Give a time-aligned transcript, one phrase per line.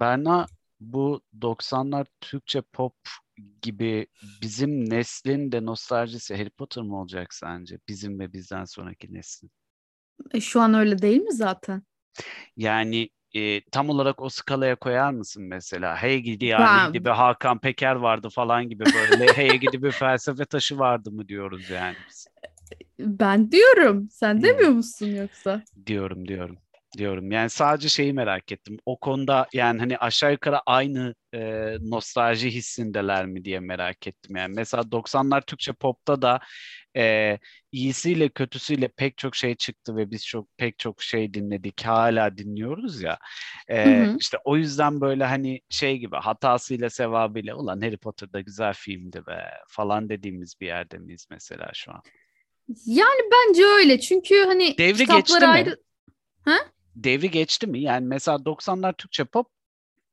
[0.00, 0.46] Berna
[0.80, 2.94] bu 90'lar Türkçe pop
[3.62, 4.06] gibi
[4.42, 7.78] bizim neslin de nostaljisi Harry Potter mı olacak sence?
[7.88, 9.50] Bizim ve bizden sonraki neslin.
[10.34, 11.82] E, şu an öyle değil mi zaten?
[12.56, 16.02] Yani e, tam olarak o skalaya koyar mısın mesela?
[16.02, 16.92] Hey gidi yani ben...
[16.92, 21.70] gibi Hakan Peker vardı falan gibi böyle hey gidi bir felsefe taşı vardı mı diyoruz
[21.70, 22.26] yani biz.
[22.98, 24.08] Ben diyorum.
[24.10, 25.62] Sen demiyor musun yoksa?
[25.86, 26.58] Diyorum diyorum
[26.98, 27.30] diyorum.
[27.30, 28.78] Yani sadece şeyi merak ettim.
[28.86, 31.40] O konuda yani hani aşağı yukarı aynı e,
[31.80, 34.36] nostalji hissindeler mi diye merak ettim.
[34.36, 36.40] Yani mesela 90'lar Türkçe popta da
[36.96, 37.38] e,
[37.72, 41.82] iyisiyle kötüsüyle pek çok şey çıktı ve biz çok pek çok şey dinledik.
[41.86, 43.18] Hala dinliyoruz ya.
[43.68, 44.16] E, hı hı.
[44.20, 49.50] İşte o yüzden böyle hani şey gibi hatasıyla sevabıyla ulan Harry Potter'da güzel filmdi be
[49.68, 52.02] falan dediğimiz bir yerde miyiz mesela şu an?
[52.86, 54.00] Yani bence öyle.
[54.00, 55.46] Çünkü hani Devri geçti mi?
[55.46, 55.76] ayrı...
[56.44, 56.56] Ha?
[56.96, 57.80] Devri geçti mi?
[57.80, 59.46] Yani mesela 90'lar Türkçe pop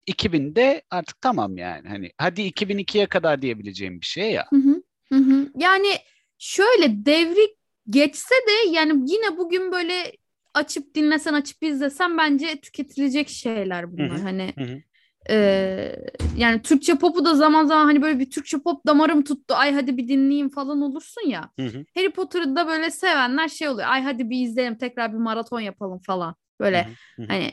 [0.08, 1.88] 2000'de artık tamam yani.
[1.88, 4.46] Hani hadi 2002'ye kadar diyebileceğim bir şey ya.
[4.50, 5.50] Hı hı, hı.
[5.56, 5.96] Yani
[6.38, 7.56] şöyle devri
[7.90, 10.12] geçse de yani yine bugün böyle
[10.54, 14.12] açıp dinlesen açıp izlesen bence tüketilecek şeyler bunlar.
[14.12, 14.82] Hı hı, hani hı.
[15.30, 15.96] E,
[16.38, 19.54] yani Türkçe popu da zaman zaman hani böyle bir Türkçe pop damarım tuttu.
[19.54, 21.50] Ay hadi bir dinleyeyim falan olursun ya.
[21.60, 21.86] Hı hı.
[21.96, 23.88] Harry Potter'ı da böyle sevenler şey oluyor.
[23.88, 26.36] Ay hadi bir izleyelim tekrar bir maraton yapalım falan.
[26.64, 26.88] Böyle
[27.28, 27.52] hani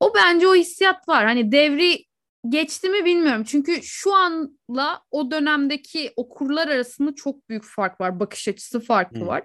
[0.00, 1.24] o bence o hissiyat var.
[1.24, 2.04] Hani devri
[2.48, 3.44] geçti mi bilmiyorum.
[3.44, 8.20] Çünkü şu anla o dönemdeki okurlar arasında çok büyük fark var.
[8.20, 9.42] Bakış açısı farkı var.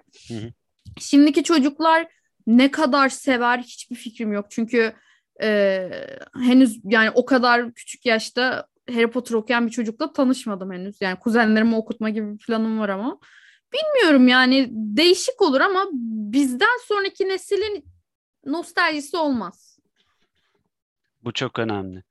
[1.00, 2.08] Şimdiki çocuklar
[2.46, 4.46] ne kadar sever hiçbir fikrim yok.
[4.50, 4.92] Çünkü
[5.42, 5.90] e,
[6.34, 11.00] henüz yani o kadar küçük yaşta Harry Potter okuyan bir çocukla tanışmadım henüz.
[11.00, 13.18] Yani kuzenlerimi okutma gibi bir planım var ama.
[13.72, 15.86] Bilmiyorum yani değişik olur ama
[16.32, 17.84] bizden sonraki neslin
[18.46, 19.78] nostaljisi olmaz.
[21.24, 22.02] Bu çok önemli.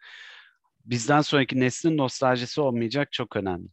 [0.85, 3.67] Bizden sonraki neslin nostaljisi olmayacak çok önemli.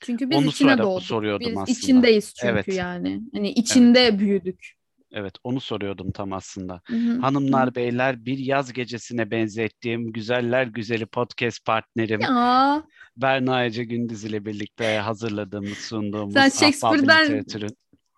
[0.00, 1.02] Çünkü biz Onu içine doğduk.
[1.02, 1.78] Soruyordum biz aslında.
[1.78, 2.68] içindeyiz çünkü evet.
[2.68, 3.20] yani.
[3.34, 4.20] Hani içinde evet.
[4.20, 4.72] büyüdük.
[5.12, 6.80] Evet onu soruyordum tam aslında.
[6.84, 7.18] Hı hı.
[7.18, 7.74] Hanımlar hı.
[7.74, 12.20] beyler bir yaz gecesine benzettiğim güzeller güzeli podcast partnerim.
[12.20, 12.82] Ya.
[13.16, 17.44] Berna Ece Gündüz ile birlikte hazırladığımız sunduğumuz Sen Shakespeare'den,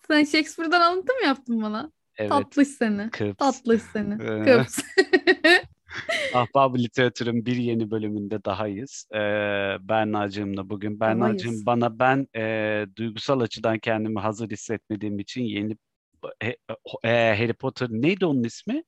[0.09, 1.93] sen Shakespeare'den alıntı mı yaptın bana?
[2.19, 2.31] Evet.
[2.31, 3.11] Tatlış seni.
[3.11, 3.37] Kıps.
[3.39, 4.19] Tatlış seni.
[4.45, 4.79] Kıps.
[6.35, 9.07] Ahbab Literatür'ün bir yeni bölümünde dahayız.
[9.15, 9.19] Ee,
[9.81, 11.01] Berna'cığımla bugün.
[11.01, 15.77] Berna'cığım bana ben e, duygusal açıdan kendimi hazır hissetmediğim için yeni
[16.43, 16.49] e,
[17.05, 18.85] e, Harry Potter neydi onun ismi?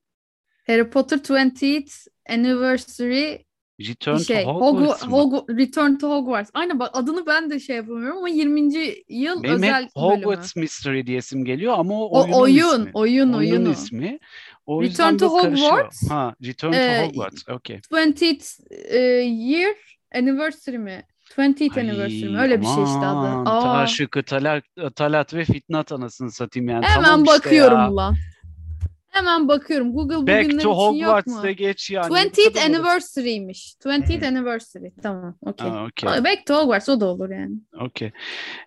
[0.67, 3.46] Harry Potter 20th Anniversary
[3.81, 6.51] Return şey, to Hogwarts Hogwarts, Hog Return to Hogwarts.
[6.55, 8.61] Aynen bak adını ben de şey yapamıyorum ama 20.
[9.09, 10.65] yıl Benim özel hep Hogwarts bölümü.
[10.65, 12.91] Mystery diyesim geliyor ama o oyunun o, oyun, ismi.
[12.95, 13.69] Oyun, oyun oyunu.
[13.69, 14.19] ismi.
[14.67, 16.11] O Return to Hogwarts.
[16.11, 17.49] Ha, Return e, to Hogwarts.
[17.49, 17.77] Okay.
[17.77, 19.75] 20th e, year
[20.15, 21.03] anniversary mi?
[21.37, 22.39] 20th Ay, anniversary mi?
[22.39, 23.51] Öyle bir şey işte adı.
[23.51, 23.61] Aa.
[23.61, 24.65] Taşıkı, talat,
[24.97, 26.87] talat ve fitnat anasını satayım yani.
[26.87, 28.17] Hemen tamam bakıyorum işte lan.
[29.17, 29.93] Hemen bakıyorum.
[29.93, 31.53] Google Back bugünler to için yok mu?
[31.53, 32.15] geç yani.
[32.15, 33.75] 20th anniversary'miş.
[33.85, 34.29] 20th hmm.
[34.29, 34.91] anniversary.
[35.03, 35.37] Tamam.
[35.43, 35.71] Okay.
[35.71, 36.25] Aa, okay.
[36.25, 37.55] Back to Hogwarts o da olur yani.
[37.81, 38.13] Okey.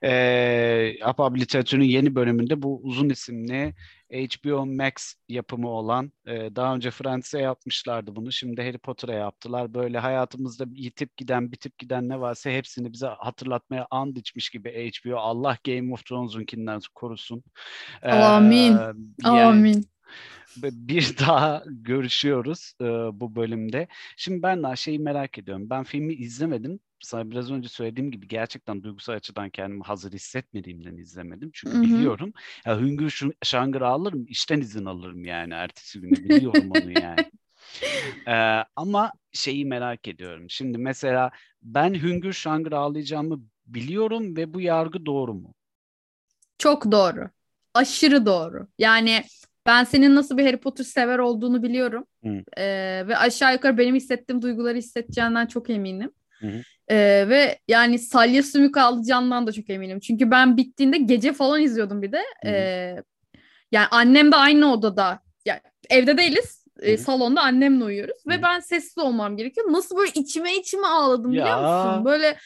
[0.03, 3.73] Ee, Apab Literatür'ün yeni bölümünde bu uzun isimli
[4.11, 8.31] HBO Max yapımı olan e, daha önce Friends'e yapmışlardı bunu.
[8.31, 9.73] Şimdi Harry Potter'a yaptılar.
[9.73, 15.17] Böyle hayatımızda yitip giden, bitip giden ne varsa hepsini bize hatırlatmaya and içmiş gibi HBO.
[15.17, 17.43] Allah Game of Thrones'unkinden korusun.
[18.03, 18.77] Ee, Amin.
[19.23, 19.85] Yani, Amin
[20.55, 22.85] bir daha görüşüyoruz e,
[23.19, 23.87] bu bölümde.
[24.17, 25.69] Şimdi ben daha şeyi merak ediyorum.
[25.69, 26.79] Ben filmi izlemedim.
[26.99, 31.51] Sana biraz önce söylediğim gibi gerçekten duygusal açıdan kendimi hazır hissetmediğimden izlemedim.
[31.53, 31.81] Çünkü Hı-hı.
[31.81, 32.33] biliyorum.
[32.65, 36.23] Ya Hüngür Şangır'ı alırım, işten izin alırım yani ertesi günü.
[36.23, 37.23] Biliyorum onu yani.
[38.27, 38.31] Ee,
[38.75, 40.49] ama şeyi merak ediyorum.
[40.49, 41.31] Şimdi mesela
[41.61, 45.53] ben Hüngür Şangır ağlayacağımı biliyorum ve bu yargı doğru mu?
[46.57, 47.29] Çok doğru.
[47.73, 48.67] Aşırı doğru.
[48.77, 49.23] Yani
[49.65, 52.05] ben senin nasıl bir Harry Potter sever olduğunu biliyorum.
[52.57, 56.11] Ee, ve aşağı yukarı benim hissettiğim duyguları hissedeceğinden çok eminim.
[56.87, 59.99] Ee, ve yani salya sümük alacağından da çok eminim.
[59.99, 62.23] Çünkü ben bittiğinde gece falan izliyordum bir de.
[62.45, 62.95] Ee,
[63.71, 65.19] yani annem de aynı odada.
[65.45, 66.65] Yani evde değiliz.
[66.81, 68.17] E, salonda annemle uyuyoruz.
[68.25, 68.29] Hı.
[68.29, 69.67] Ve ben sessiz olmam gerekiyor.
[69.71, 71.43] Nasıl böyle içime içime ağladım ya.
[71.43, 72.05] biliyor musun?
[72.05, 72.37] Böyle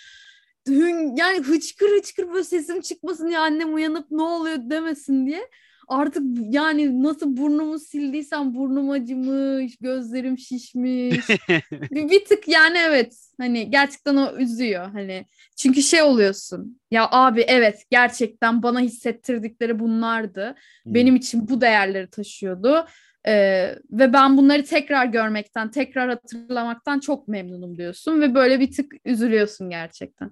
[1.18, 5.50] yani hıçkır hıçkır böyle sesim çıkmasın diye annem uyanıp ne oluyor demesin diye
[5.88, 11.30] artık yani nasıl burnumu sildiysem burnum acımış, gözlerim şişmiş.
[11.72, 15.26] bir, bir tık yani evet hani gerçekten o üzüyor hani.
[15.58, 16.80] Çünkü şey oluyorsun.
[16.92, 20.56] Ya abi evet gerçekten bana hissettirdikleri bunlardı.
[20.84, 20.94] Hmm.
[20.94, 22.86] Benim için bu değerleri taşıyordu.
[23.28, 28.94] Ee, ve ben bunları tekrar görmekten, tekrar hatırlamaktan çok memnunum diyorsun ve böyle bir tık
[29.06, 30.32] üzülüyorsun gerçekten.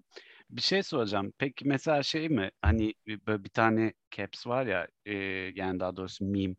[0.51, 1.33] Bir şey soracağım.
[1.37, 2.51] Peki mesela şey mi?
[2.61, 2.93] Hani
[3.27, 5.13] böyle bir tane caps var ya, e,
[5.55, 6.55] yani daha doğrusu meme.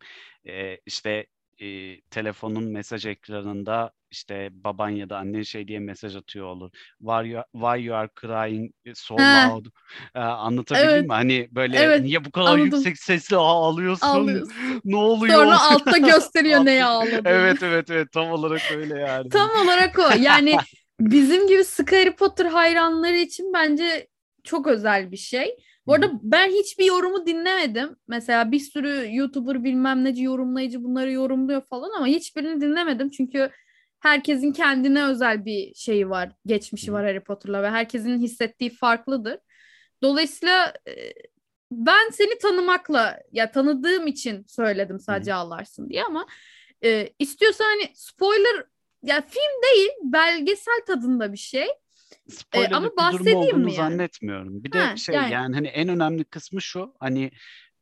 [0.49, 1.27] E, işte
[1.63, 6.71] e, telefonun mesaj ekranında işte baban ya da annen şey diye mesaj atıyor olur.
[6.99, 9.67] Why you, why you are crying so loud?
[10.15, 11.03] Ee, anlatabildim evet.
[11.03, 11.13] mi?
[11.13, 12.03] Hani böyle evet.
[12.03, 12.65] niye bu kadar Anladım.
[12.65, 14.07] yüksek sesle ağlıyorsun?
[14.07, 14.53] ağlıyorsun?
[14.85, 15.35] ne oluyor?
[15.35, 17.23] Sonra altta gösteriyor neye ağladığını.
[17.25, 19.29] evet evet evet tam olarak öyle yani.
[19.29, 20.11] tam olarak o.
[20.21, 20.57] Yani
[21.01, 24.09] bizim gibi sıkı Harry Potter hayranları için bence
[24.45, 25.57] çok özel bir şey.
[25.87, 27.97] Bu arada ben hiçbir yorumu dinlemedim.
[28.09, 33.11] Mesela bir sürü YouTuber bilmem neci yorumlayıcı bunları yorumluyor falan ama hiçbirini dinlemedim.
[33.11, 33.51] Çünkü
[34.01, 39.39] herkesin kendine özel bir şeyi var, geçmişi var Harry Potter'la ve herkesin hissettiği farklıdır.
[40.03, 40.75] Dolayısıyla
[41.73, 46.27] ben seni tanımakla ya tanıdığım için söyledim sadece ağlarsın diye ama
[46.85, 48.65] e, istiyorsan hani spoiler
[49.03, 51.67] ya film değil belgesel tadında bir şey.
[52.29, 53.75] Spoiler'lık e, ama bir bahsedeyim mi yani?
[53.75, 54.65] zannetmiyorum.
[54.65, 55.33] Bir de ha, şey yani.
[55.33, 57.31] yani hani en önemli kısmı şu hani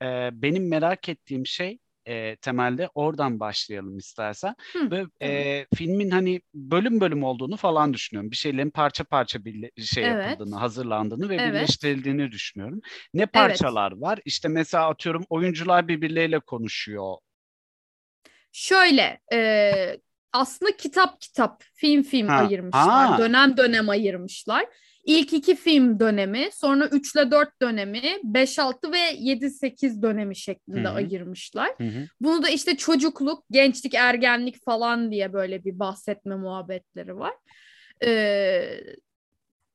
[0.03, 4.55] e, benim merak ettiğim şey e, temelde oradan başlayalım istersen.
[4.73, 8.31] Hı, Ve e, filmin hani bölüm bölüm olduğunu falan düşünüyorum.
[8.31, 10.31] Bir şeylerin parça parça bir şey evet.
[10.31, 11.49] yapıldığını, hazırlandığını ve evet.
[11.49, 12.81] birleştirildiğini düşünüyorum.
[13.15, 14.03] Ne parçalar evet.
[14.03, 14.19] var?
[14.25, 17.17] İşte mesela atıyorum oyuncular birbirleriyle konuşuyor.
[18.53, 20.01] Şöyle, e,
[20.33, 22.35] aslında kitap kitap, film film ha.
[22.35, 23.07] ayırmışlar.
[23.07, 23.19] Ha.
[23.19, 24.67] Dönem dönem ayırmışlar.
[25.05, 30.37] İlk iki film dönemi, sonra 3 ile 4 dönemi, 5, 6 ve 7, 8 dönemi
[30.37, 30.97] şeklinde Hı-hı.
[30.97, 31.71] ayırmışlar.
[31.79, 32.07] Hı-hı.
[32.21, 37.35] Bunu da işte çocukluk, gençlik, ergenlik falan diye böyle bir bahsetme muhabbetleri var.
[38.05, 38.81] Ee,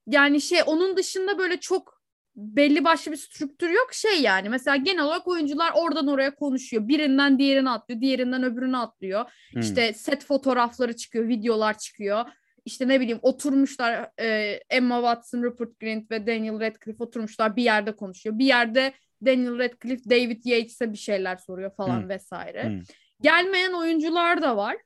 [0.07, 1.94] yani şey onun dışında böyle çok
[2.35, 7.39] belli başlı bir strüktür yok şey yani mesela genel olarak oyuncular oradan oraya konuşuyor birinden
[7.39, 9.61] diğerine atlıyor diğerinden öbürüne atlıyor hmm.
[9.61, 12.25] işte set fotoğrafları çıkıyor videolar çıkıyor
[12.65, 17.95] işte ne bileyim oturmuşlar e, Emma Watson, Rupert Grint ve Daniel Radcliffe oturmuşlar bir yerde
[17.95, 18.39] konuşuyor.
[18.39, 18.93] Bir yerde
[19.25, 22.09] Daniel Radcliffe David Yates'e bir şeyler soruyor falan hmm.
[22.09, 22.63] vesaire.
[22.63, 22.81] Hmm.
[23.21, 24.77] Gelmeyen oyuncular da var.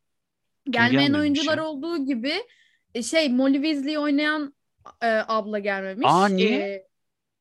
[0.69, 1.65] Gelmeyen oyuncular ya?
[1.65, 2.33] olduğu gibi
[2.95, 4.53] e, şey Molly Weasley oynayan
[5.01, 6.07] e, abla gelmemiş.
[6.09, 6.59] Aa niye?
[6.59, 6.88] E,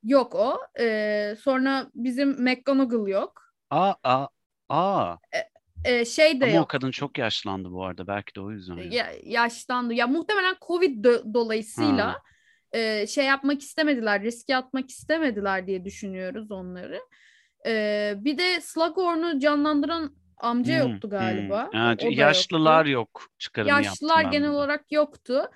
[0.03, 0.61] yok o.
[0.81, 3.43] E, sonra bizim McGonagall yok.
[3.71, 4.27] Aa aa
[4.69, 5.17] aa.
[5.33, 5.39] E,
[5.85, 6.65] e, şey de Ama yok.
[6.65, 8.07] o kadın çok yaşlandı bu arada.
[8.07, 8.77] Belki de o yüzden.
[8.77, 9.95] Ya, yaşlandı.
[9.95, 12.23] Ya muhtemelen Covid do- dolayısıyla
[12.73, 17.01] e, şey yapmak istemediler, riske atmak istemediler diye düşünüyoruz onları.
[17.67, 21.73] E, bir de Slughorn'u canlandıran amca hmm, yoktu galiba.
[21.73, 21.81] Hmm.
[21.81, 23.23] Evet, yaşlılar yoktu.
[23.23, 25.51] yok çıkarım Yaşlılar genel olarak yoktu.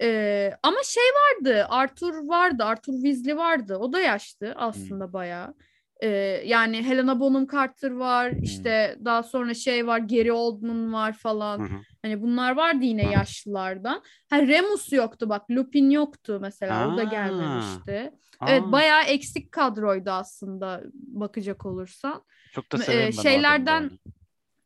[0.00, 3.76] Ee, ama şey vardı, Arthur vardı, Arthur Weasley vardı.
[3.76, 5.12] O da yaşlı aslında hmm.
[5.12, 5.54] bayağı.
[6.00, 6.08] Ee,
[6.44, 8.42] yani Helena Bonham Carter var, hmm.
[8.42, 11.58] işte daha sonra şey var, Gary Oldman var falan.
[11.58, 11.76] Hı
[12.06, 14.02] Hani bunlar vardı yine yaşlılardan.
[14.30, 16.94] Ha Remus yoktu bak, Lupin yoktu mesela, Aa.
[16.94, 18.12] o da gelmemişti.
[18.40, 18.50] Aa.
[18.50, 22.24] Evet, bayağı eksik kadroydu aslında bakacak olursan.
[22.52, 23.90] Çok da severim ee, şeylerden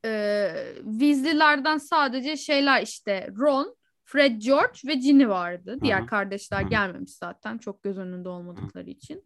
[0.05, 0.53] e,
[0.85, 3.77] Weasley'lerden sadece şeyler işte Ron,
[4.13, 5.79] Fred George ve Ginny vardı.
[5.83, 6.07] Diğer Hı-hı.
[6.07, 6.71] kardeşler Hı-hı.
[6.71, 8.91] gelmemiş zaten çok göz önünde olmadıkları Hı-hı.
[8.91, 9.25] için.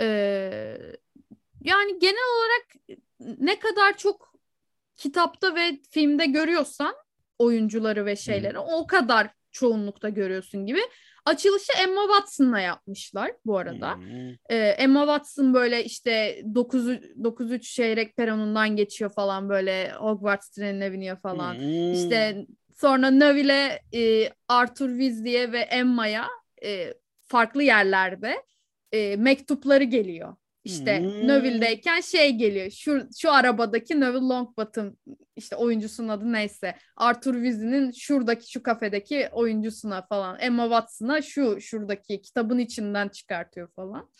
[0.00, 0.78] Ee,
[1.60, 2.98] yani genel olarak
[3.38, 4.32] ne kadar çok
[4.96, 6.94] kitapta ve filmde görüyorsan
[7.38, 8.64] oyuncuları ve şeyleri hmm.
[8.72, 10.80] o kadar çoğunlukta görüyorsun gibi.
[11.24, 13.94] Açılışı Emma Watson'la yapmışlar bu arada.
[13.94, 14.30] Hmm.
[14.50, 16.88] Ee, Emma Watson böyle işte 9
[17.24, 21.54] 93 çeyrek peronundan geçiyor falan böyle Hogwarts trenine biniyor falan.
[21.54, 21.92] Hmm.
[21.92, 22.46] İşte
[22.76, 26.28] sonra Neville, e, Arthur Weasley'e ve Emma'ya
[26.64, 26.94] e,
[27.26, 28.42] farklı yerlerde
[28.92, 30.36] e, mektupları geliyor.
[30.64, 31.28] İşte hmm.
[31.28, 32.70] Neville'deyken şey geliyor.
[32.70, 34.96] Şu şu arabadaki Neville Longbottom
[35.36, 36.74] işte oyuncusunun adı neyse.
[36.96, 40.36] Arthur Weasley'nin şuradaki şu kafedeki oyuncusuna falan.
[40.40, 44.10] Emma Watson'a şu şuradaki kitabın içinden çıkartıyor falan.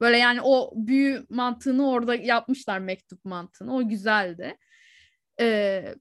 [0.00, 3.76] Böyle yani o büyü mantığını orada yapmışlar mektup mantığını.
[3.76, 4.56] O güzeldi.
[5.40, 5.94] Ee,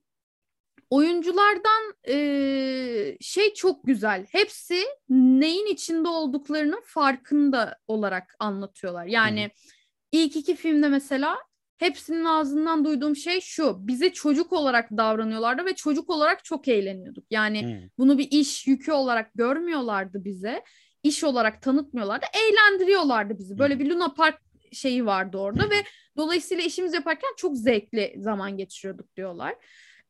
[0.90, 4.26] oyunculardan e, şey çok güzel.
[4.30, 9.06] Hepsi neyin içinde olduklarının farkında olarak anlatıyorlar.
[9.06, 11.38] Yani hmm İlk iki filmde mesela
[11.78, 13.88] hepsinin ağzından duyduğum şey şu.
[13.88, 17.26] Bize çocuk olarak davranıyorlardı ve çocuk olarak çok eğleniyorduk.
[17.32, 17.90] Yani hmm.
[17.98, 20.64] bunu bir iş yükü olarak görmüyorlardı bize.
[21.04, 22.26] İş olarak tanıtmıyorlardı.
[22.34, 23.58] Eğlendiriyorlardı bizi.
[23.58, 25.84] Böyle bir Luna Park şeyi vardı orada ve
[26.18, 29.56] dolayısıyla işimiz yaparken çok zevkli zaman geçiriyorduk diyorlar.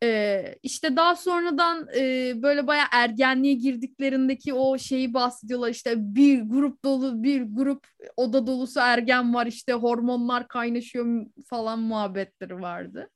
[0.03, 6.83] Ee, işte daha sonradan e, böyle baya ergenliğe girdiklerindeki o şeyi bahsediyorlar işte bir grup
[6.83, 7.87] dolu bir grup
[8.17, 13.09] oda dolusu ergen var işte hormonlar kaynaşıyor falan muhabbetleri vardı.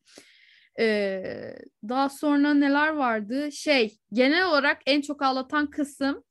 [0.79, 1.55] Ee,
[1.89, 3.51] daha sonra neler vardı?
[3.51, 6.23] Şey, genel olarak en çok ağlatan kısım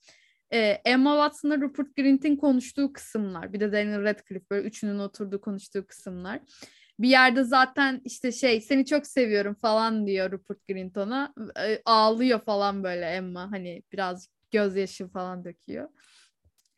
[0.53, 3.53] e, Emma Watson'la Rupert Grint'in konuştuğu kısımlar.
[3.53, 6.41] Bir de Daniel Radcliffe böyle üçünün oturduğu konuştuğu kısımlar.
[6.99, 11.35] Bir yerde zaten işte şey seni çok seviyorum falan diyor Rupert Grint ona.
[11.61, 15.89] E, ağlıyor falan böyle Emma hani biraz gözyaşı falan döküyor.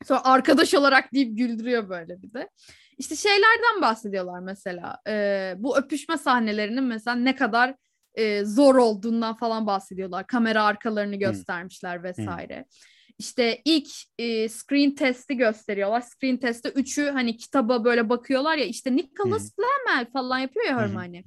[0.05, 2.49] Sonra arkadaş olarak deyip güldürüyor böyle bir de.
[2.97, 4.99] İşte şeylerden bahsediyorlar mesela.
[5.07, 7.75] E, bu öpüşme sahnelerinin mesela ne kadar
[8.15, 10.27] e, zor olduğundan falan bahsediyorlar.
[10.27, 12.57] Kamera arkalarını göstermişler vesaire.
[12.57, 12.90] Hmm.
[13.21, 13.87] İşte ilk
[14.17, 16.01] e, screen testi gösteriyorlar.
[16.01, 21.23] Screen testte üçü hani kitaba böyle bakıyorlar ya işte Nicholas Flamel falan yapıyor ya Hermione.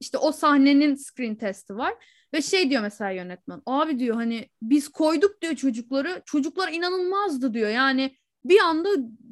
[0.00, 1.94] İşte o sahnenin screen testi var.
[2.34, 3.62] Ve şey diyor mesela yönetmen.
[3.66, 6.22] Abi diyor hani biz koyduk diyor çocukları.
[6.26, 7.70] Çocuklar inanılmazdı diyor.
[7.70, 8.88] Yani bir anda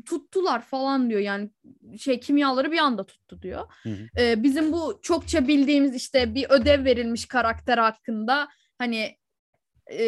[0.07, 1.21] tuttular falan diyor.
[1.21, 1.51] Yani
[1.99, 3.67] şey kimyaları bir anda tuttu diyor.
[3.83, 4.09] Hı hı.
[4.19, 8.49] Ee, bizim bu çokça bildiğimiz işte bir ödev verilmiş karakter hakkında
[8.79, 9.17] hani
[9.91, 9.99] e,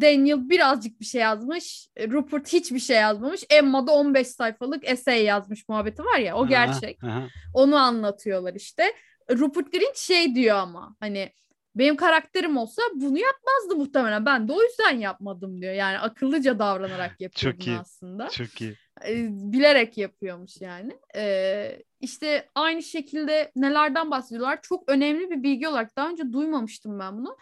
[0.00, 1.88] Daniel birazcık bir şey yazmış.
[1.98, 3.44] Rupert hiçbir şey yazmamış.
[3.50, 7.04] Emma da 15 sayfalık essay yazmış muhabbeti var ya o gerçek.
[7.04, 7.26] Aha, aha.
[7.54, 8.92] Onu anlatıyorlar işte.
[9.30, 11.32] Rupert Grint şey diyor ama hani
[11.74, 14.26] benim karakterim olsa bunu yapmazdı muhtemelen.
[14.26, 15.72] Ben de o yüzden yapmadım diyor.
[15.72, 17.78] Yani akıllıca davranarak Çok iyi.
[17.78, 18.28] aslında.
[18.28, 18.76] Çok iyi.
[19.08, 20.98] Ee, bilerek yapıyormuş yani.
[21.16, 24.62] Ee, işte aynı şekilde nelerden bahsediyorlar.
[24.62, 27.36] Çok önemli bir bilgi olarak daha önce duymamıştım ben bunu.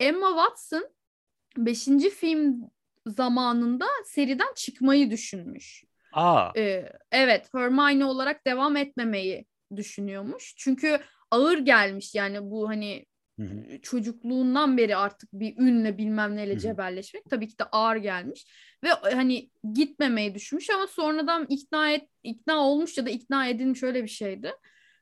[0.00, 0.90] Emma Watson
[1.66, 1.84] 5.
[2.10, 2.70] film
[3.06, 5.84] zamanında seriden çıkmayı düşünmüş.
[6.12, 6.50] Aa.
[6.56, 9.44] Ee, evet Hermione olarak devam etmemeyi
[9.76, 10.54] düşünüyormuş.
[10.56, 11.00] Çünkü
[11.30, 13.06] ağır gelmiş yani bu hani
[13.40, 13.80] Hı-hı.
[13.82, 16.60] çocukluğundan beri artık bir ünle bilmem neyle Hı-hı.
[16.60, 18.46] cebelleşmek tabii ki de ağır gelmiş
[18.84, 24.02] ve hani gitmemeyi düşünmüş ama sonradan ikna et ikna olmuş ya da ikna edilmiş öyle
[24.02, 24.52] bir şeydi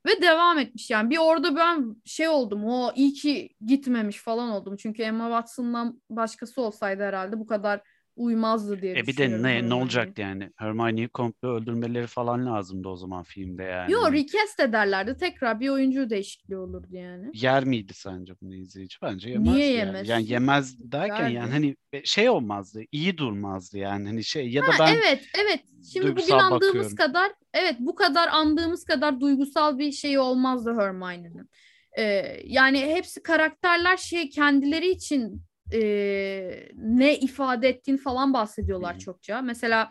[0.06, 1.10] ve devam etmiş yani.
[1.10, 4.76] Bir orada ben şey oldum o iyi ki gitmemiş falan oldum.
[4.76, 7.80] Çünkü Emma Watson'dan başkası olsaydı herhalde bu kadar
[8.18, 12.96] uymazdı diye e bir de ne ne olacaktı yani Hermione'yi komple öldürmeleri falan lazımdı o
[12.96, 13.92] zaman filmde yani.
[13.92, 17.30] Yo recast ederlerdi tekrar bir oyuncu değişikliği olurdu yani.
[17.34, 18.96] Yer miydi sence bunu izleyici?
[19.02, 19.54] Bence yemez.
[19.54, 19.76] Niye yani.
[19.76, 20.08] yemez?
[20.08, 21.34] Yani yemez derken Yerdi.
[21.34, 25.60] yani hani şey olmazdı iyi durmazdı yani hani şey ya da ha, ben Evet evet
[25.92, 26.96] şimdi bugün andığımız bakıyorum.
[26.96, 31.50] kadar evet bu kadar andığımız kadar duygusal bir şey olmazdı Hermione'nin.
[31.98, 38.98] Ee, yani hepsi karakterler şey kendileri için e, ne ifade ettiğini falan bahsediyorlar hmm.
[38.98, 39.42] çokça.
[39.42, 39.90] Mesela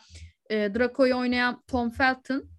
[0.50, 2.50] e, Draco'yu oynayan Tom Felton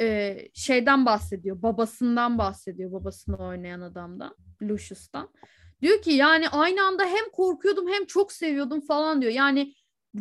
[0.00, 1.62] e, şeyden bahsediyor.
[1.62, 2.92] Babasından bahsediyor.
[2.92, 4.36] Babasını oynayan adamdan.
[4.62, 5.28] Lucius'tan.
[5.82, 9.32] Diyor ki yani aynı anda hem korkuyordum hem çok seviyordum falan diyor.
[9.32, 9.74] Yani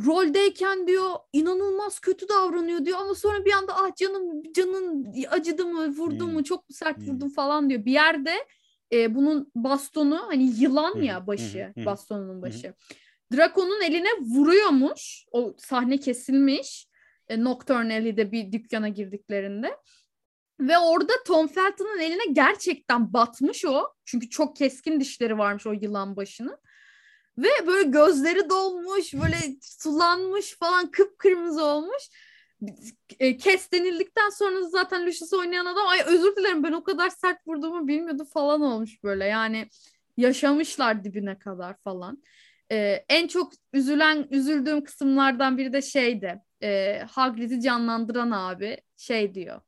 [0.05, 5.88] roldeyken diyor inanılmaz kötü davranıyor diyor ama sonra bir anda ah canım canın acıdı mı
[5.88, 7.86] vurdu mu çok sert vurdum falan diyor.
[7.86, 8.33] Bir yerde
[8.93, 12.74] e, bunun bastonu hani yılan ya başı bastonunun başı.
[13.33, 15.25] Draco'nun eline vuruyormuş.
[15.31, 16.88] O sahne kesilmiş.
[17.27, 19.77] E, Nocturne Alley'de bir dükkana girdiklerinde.
[20.60, 23.93] Ve orada Tom Felton'ın eline gerçekten batmış o.
[24.05, 26.57] Çünkü çok keskin dişleri varmış o yılan başının.
[27.38, 32.10] Ve böyle gözleri dolmuş, böyle sulanmış falan kıpkırmızı olmuş
[33.39, 37.88] kes denildikten sonra zaten Lucius oynayan adam ay özür dilerim ben o kadar sert vurduğumu
[37.88, 39.25] bilmiyordum falan olmuş böyle.
[39.25, 39.68] Yani
[40.18, 42.24] yaşamışlar dibine kadar falan.
[42.72, 46.41] E, en çok üzülen üzüldüğüm kısımlardan biri de şeydi.
[46.63, 49.62] E, Hagrid'i canlandıran abi şey diyor.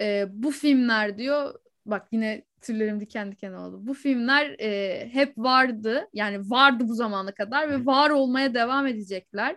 [0.00, 1.54] E, bu filmler diyor
[1.86, 3.78] bak yine tüylerim diken diken oldu.
[3.82, 9.56] Bu filmler e, hep vardı yani vardı bu zamana kadar ve var olmaya devam edecekler.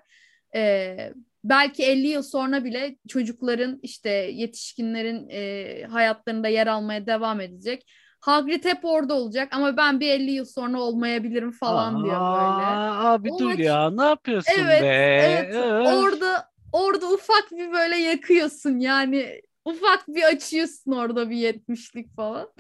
[0.56, 7.92] E, belki 50 yıl sonra bile çocukların işte yetişkinlerin e, hayatlarında yer almaya devam edecek.
[8.20, 12.66] Hagrid hep orada olacak ama ben bir 50 yıl sonra olmayabilirim falan Aa, diyor böyle.
[13.08, 13.40] Abi Ona...
[13.40, 14.88] dur ya ne yapıyorsun evet, be?
[14.88, 15.56] Evet
[15.88, 22.54] orada orada ufak bir böyle yakıyorsun yani ufak bir açıyorsun orada bir yetmişlik falan.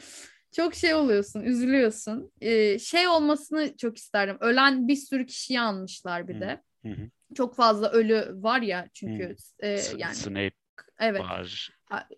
[0.55, 2.31] Çok şey oluyorsun, üzülüyorsun.
[2.41, 4.37] Ee, şey olmasını çok isterdim.
[4.39, 6.61] Ölen bir sürü kişiyi almışlar bir de.
[6.85, 9.69] Hı hı çok fazla ölü var ya çünkü hmm.
[9.69, 10.51] e, yani Snape
[10.99, 11.21] evet.
[11.21, 11.69] var.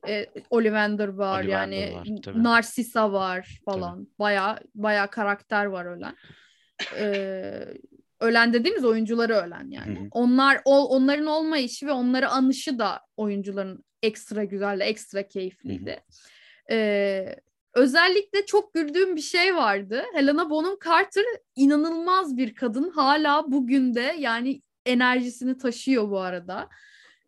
[0.07, 3.95] E, Ollivander var Ollivander yani var, Narcissa var falan.
[3.97, 4.19] Tabii.
[4.19, 6.15] Baya baya karakter var ölen.
[6.97, 7.67] ee,
[8.19, 9.99] ölen dediğimiz oyuncuları ölen yani.
[9.99, 10.07] Hı-hı.
[10.11, 16.03] Onlar o, onların olmayışı ve onları anışı da oyuncuların ekstra güzeldi, ekstra keyifliydi.
[16.71, 17.35] Ee,
[17.73, 20.03] özellikle çok güldüğüm bir şey vardı.
[20.13, 22.89] Helena Bonham Carter inanılmaz bir kadın.
[22.89, 26.69] Hala bugün de yani enerjisini taşıyor bu arada.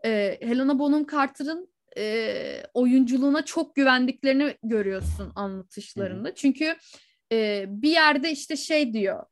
[0.05, 6.29] E, Helena Bonham Carter'ın e, oyunculuğuna çok güvendiklerini görüyorsun anlatışlarında.
[6.29, 6.35] Hı.
[6.35, 6.75] Çünkü
[7.31, 9.23] e, bir yerde işte şey diyor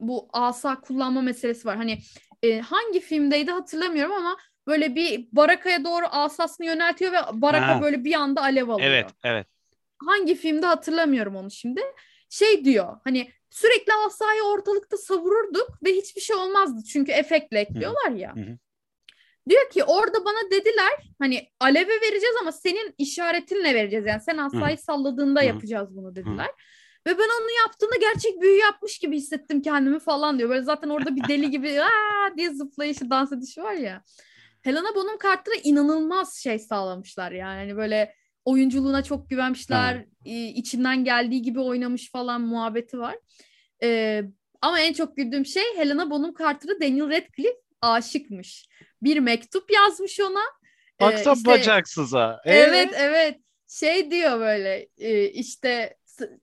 [0.00, 1.76] bu asa kullanma meselesi var.
[1.76, 1.98] Hani
[2.42, 7.82] e, hangi filmdeydi hatırlamıyorum ama böyle bir barakaya doğru asasını yöneltiyor ve baraka ha.
[7.82, 8.90] böyle bir anda alev alıyor.
[8.90, 9.46] Evet, evet.
[10.06, 11.80] Hangi filmde hatırlamıyorum onu şimdi.
[12.30, 16.82] Şey diyor hani sürekli asayı ortalıkta savururduk ve hiçbir şey olmazdı.
[16.92, 18.36] Çünkü efektle ekliyorlar ya.
[18.36, 18.58] Hı hı.
[19.48, 24.06] Diyor ki orada bana dediler hani aleve vereceğiz ama senin işaretinle vereceğiz.
[24.06, 24.82] Yani sen asayı hı.
[24.82, 25.44] salladığında hı.
[25.44, 26.46] yapacağız bunu dediler.
[26.46, 26.52] Hı.
[27.06, 30.50] Ve ben onu yaptığında gerçek büyü yapmış gibi hissettim kendimi falan diyor.
[30.50, 34.02] Böyle zaten orada bir deli gibi aa diye zıplayışı, dans edişi var ya.
[34.62, 37.58] Helena Bonham Carter'a inanılmaz şey sağlamışlar yani.
[37.58, 38.14] Hani böyle
[38.44, 39.94] oyunculuğuna çok güvenmişler.
[39.94, 40.04] Ha.
[40.24, 43.16] içinden geldiği gibi oynamış falan muhabbeti var.
[43.82, 44.22] Ee,
[44.62, 48.68] ama en çok güldüğüm şey Helena Bonham Carter'a Daniel Radcliffe aşıkmış.
[49.02, 50.42] Bir mektup yazmış ona.
[51.00, 52.40] Baksa ee, işte, bacaksıza.
[52.44, 52.54] Ee?
[52.54, 53.38] Evet evet.
[53.68, 54.88] Şey diyor böyle
[55.28, 55.96] işte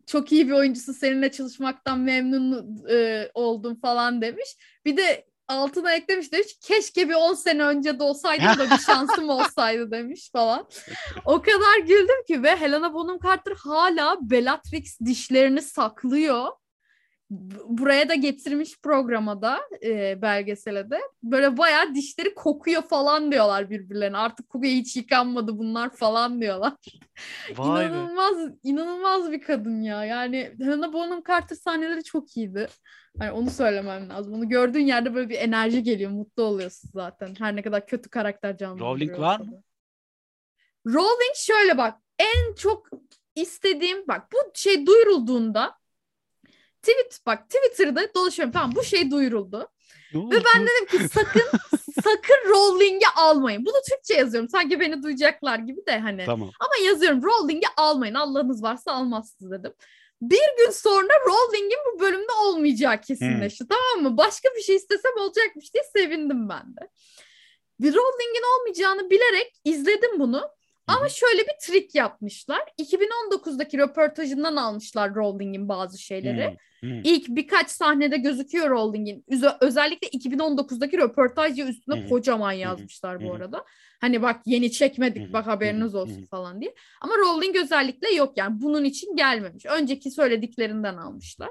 [0.05, 4.57] çok iyi bir oyuncusu seninle çalışmaktan memnun e, oldum falan demiş.
[4.85, 9.29] Bir de altına eklemiş demiş keşke bir 10 sene önce de olsaydım da bir şansım
[9.29, 10.67] olsaydı demiş falan.
[11.25, 16.47] O kadar güldüm ki ve Helena Bonham Carter hala Bellatrix dişlerini saklıyor
[17.29, 24.17] buraya da getirmiş programa da e, belgesele de böyle bayağı dişleri kokuyor falan diyorlar birbirlerine.
[24.17, 26.73] Artık kokuya hiç yıkanmadı bunlar falan diyorlar.
[27.57, 28.53] Vay inanılmaz be.
[28.63, 30.05] inanılmaz bir kadın ya.
[30.05, 32.67] Yani Helena Bonham Carter sahneleri çok iyiydi.
[33.19, 34.33] Hani onu söylemem lazım.
[34.33, 36.11] Onu gördüğün yerde böyle bir enerji geliyor.
[36.11, 37.35] Mutlu oluyorsun zaten.
[37.39, 38.91] Her ne kadar kötü karakter canlandırıyor.
[38.91, 39.61] Rowling var mı?
[40.87, 42.01] Rowling şöyle bak.
[42.19, 42.89] En çok
[43.35, 45.77] istediğim bak bu şey duyurulduğunda
[46.87, 49.69] tweet bak Twitter'da dolaşıyorum tamam bu şey duyuruldu.
[50.13, 51.59] Ve ben dedim ki sakın
[52.03, 53.65] sakın Rowling'i almayın.
[53.65, 54.49] Bunu Türkçe yazıyorum.
[54.49, 56.25] Sanki beni duyacaklar gibi de hani.
[56.25, 56.51] Tamam.
[56.59, 58.13] Ama yazıyorum Rowling'i almayın.
[58.13, 59.73] Allah'ınız varsa almazsınız dedim.
[60.21, 63.63] Bir gün sonra Rowling'in bu bölümde olmayacağı kesinleşti.
[63.63, 63.67] Hmm.
[63.67, 64.17] Tamam mı?
[64.17, 66.89] Başka bir şey istesem olacakmış diye sevindim ben de.
[67.79, 70.49] Bir Rowling'in olmayacağını bilerek izledim bunu.
[70.87, 72.61] Ama şöyle bir trik yapmışlar.
[72.79, 76.47] 2019'daki röportajından almışlar Rowling'in bazı şeyleri.
[76.47, 76.57] Hmm.
[76.79, 77.01] Hmm.
[77.03, 79.25] İlk birkaç sahnede gözüküyor Rowling'in.
[79.61, 82.09] Özellikle 2019'daki röportajı üstüne hmm.
[82.09, 83.27] kocaman yazmışlar hmm.
[83.27, 83.65] bu arada.
[84.01, 85.33] Hani bak yeni çekmedik hmm.
[85.33, 86.25] bak haberiniz olsun hmm.
[86.25, 86.73] falan diye.
[87.01, 89.65] Ama Rowling özellikle yok yani bunun için gelmemiş.
[89.65, 91.49] Önceki söylediklerinden almışlar.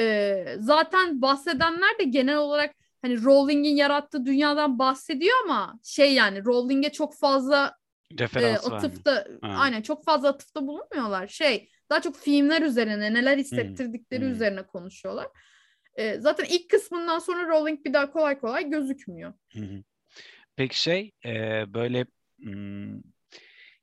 [0.00, 6.92] Ee, zaten bahsedenler de genel olarak hani Rowling'in yarattığı dünyadan bahsediyor ama şey yani Rowling'e
[6.92, 7.76] çok fazla
[8.18, 11.26] Referans e, atıfta aynen çok fazla atıfta bulunmuyorlar.
[11.26, 14.32] Şey daha çok filmler üzerine neler hissettirdikleri hmm.
[14.32, 15.26] üzerine konuşuyorlar.
[15.96, 19.32] E, zaten ilk kısmından sonra Rowling bir daha kolay kolay gözükmüyor.
[20.56, 22.06] Peki şey e, böyle
[22.38, 23.00] hmm,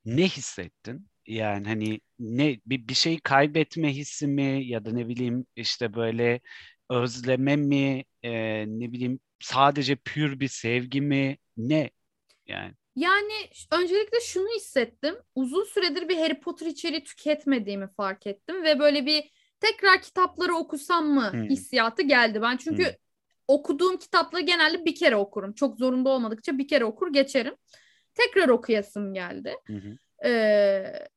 [0.05, 1.07] ne hissettin?
[1.27, 6.41] Yani hani ne bir, bir şey kaybetme hissi mi ya da ne bileyim işte böyle
[6.89, 8.31] özleme mi e,
[8.67, 11.89] ne bileyim sadece pür bir sevgi mi ne
[12.47, 12.73] yani?
[12.95, 13.33] Yani
[13.71, 15.15] öncelikle şunu hissettim.
[15.35, 21.05] Uzun süredir bir Harry Potter içeriği tüketmediğimi fark ettim ve böyle bir tekrar kitapları okusam
[21.05, 21.43] mı hmm.
[21.43, 22.41] hissiyatı geldi.
[22.41, 22.93] Ben çünkü hmm.
[23.47, 25.53] okuduğum kitapları genelde bir kere okurum.
[25.53, 27.55] Çok zorunda olmadıkça bir kere okur geçerim.
[28.13, 29.55] Tekrar okuyasım geldi.
[29.65, 29.95] Hmm.
[30.25, 31.07] Ee,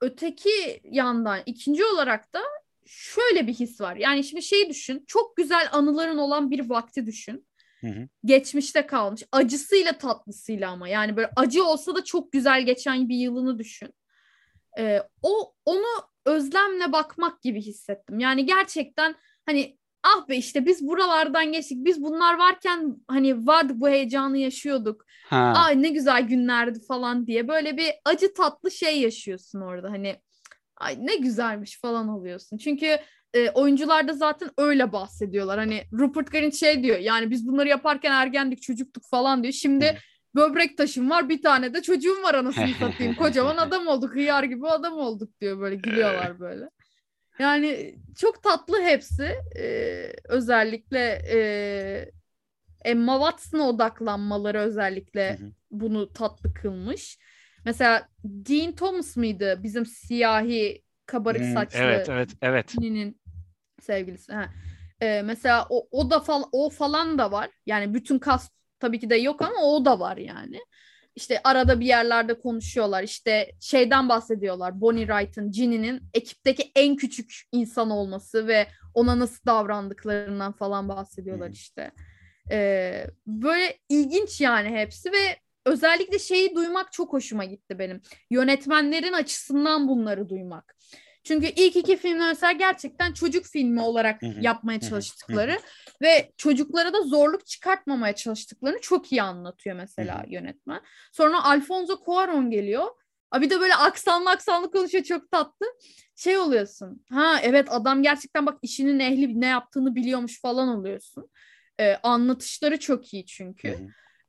[0.00, 2.42] öteki yandan ikinci olarak da
[2.86, 3.96] şöyle bir his var.
[3.96, 5.04] Yani şimdi şey düşün.
[5.06, 7.47] Çok güzel anıların olan bir vakti düşün.
[7.80, 8.08] Hı hı.
[8.24, 9.22] Geçmişte kalmış.
[9.32, 10.88] Acısıyla tatlısıyla ama.
[10.88, 13.94] Yani böyle acı olsa da çok güzel geçen bir yılını düşün.
[14.78, 15.86] Ee, o onu
[16.24, 18.20] özlemle bakmak gibi hissettim.
[18.20, 19.14] Yani gerçekten
[19.46, 21.84] hani ah be işte biz buralardan geçtik.
[21.84, 25.04] Biz bunlar varken hani vardı bu heyecanı yaşıyorduk.
[25.28, 25.52] Ha.
[25.56, 29.90] Ay ne güzel günlerdi falan diye böyle bir acı tatlı şey yaşıyorsun orada.
[29.90, 30.16] Hani
[30.76, 32.58] ay ne güzelmiş falan oluyorsun.
[32.58, 32.98] Çünkü
[33.34, 35.58] e, oyuncular da zaten öyle bahsediyorlar.
[35.58, 39.52] Hani Rupert Grint şey diyor yani biz bunları yaparken ergendik çocuktuk falan diyor.
[39.52, 39.98] Şimdi
[40.34, 43.14] böbrek taşım var bir tane de çocuğum var anasını satayım.
[43.14, 46.70] Kocaman adam olduk hıyar gibi adam olduk diyor böyle gülüyorlar böyle.
[47.38, 49.34] Yani çok tatlı hepsi.
[49.58, 51.38] Ee, özellikle e,
[52.84, 55.38] Emma Watson'a odaklanmaları özellikle
[55.70, 57.18] bunu tatlı kılmış.
[57.64, 63.20] Mesela Dean Thomas mıydı bizim siyahi kabarık hmm, saçlı evet evet evet Ninin
[63.82, 64.32] sevgilisi.
[64.32, 64.48] Ha.
[65.00, 67.50] Ee, mesela o, o da fal o falan da var.
[67.66, 70.60] Yani bütün kas tabii ki de yok ama o da var yani.
[71.16, 73.02] İşte arada bir yerlerde konuşuyorlar.
[73.02, 74.80] İşte şeyden bahsediyorlar.
[74.80, 81.52] Bonnie Wright'ın, Ginny'nin ekipteki en küçük insan olması ve ona nasıl davrandıklarından falan bahsediyorlar hmm.
[81.52, 81.90] işte.
[82.50, 85.36] Ee, böyle ilginç yani hepsi ve
[85.68, 88.00] özellikle şeyi duymak çok hoşuma gitti benim.
[88.30, 90.76] Yönetmenlerin açısından bunları duymak.
[91.24, 95.58] Çünkü ilk iki filmde mesela gerçekten çocuk filmi olarak yapmaya çalıştıkları
[96.02, 100.80] ve çocuklara da zorluk çıkartmamaya çalıştıklarını çok iyi anlatıyor mesela yönetmen.
[101.12, 102.86] Sonra Alfonso Cuarón geliyor.
[103.40, 105.66] Bir de böyle aksanlı aksanlı konuşuyor çok tatlı.
[106.16, 107.04] Şey oluyorsun.
[107.10, 111.30] Ha evet adam gerçekten bak işinin ehli ne yaptığını biliyormuş falan oluyorsun.
[111.80, 113.68] Ee, anlatışları çok iyi çünkü.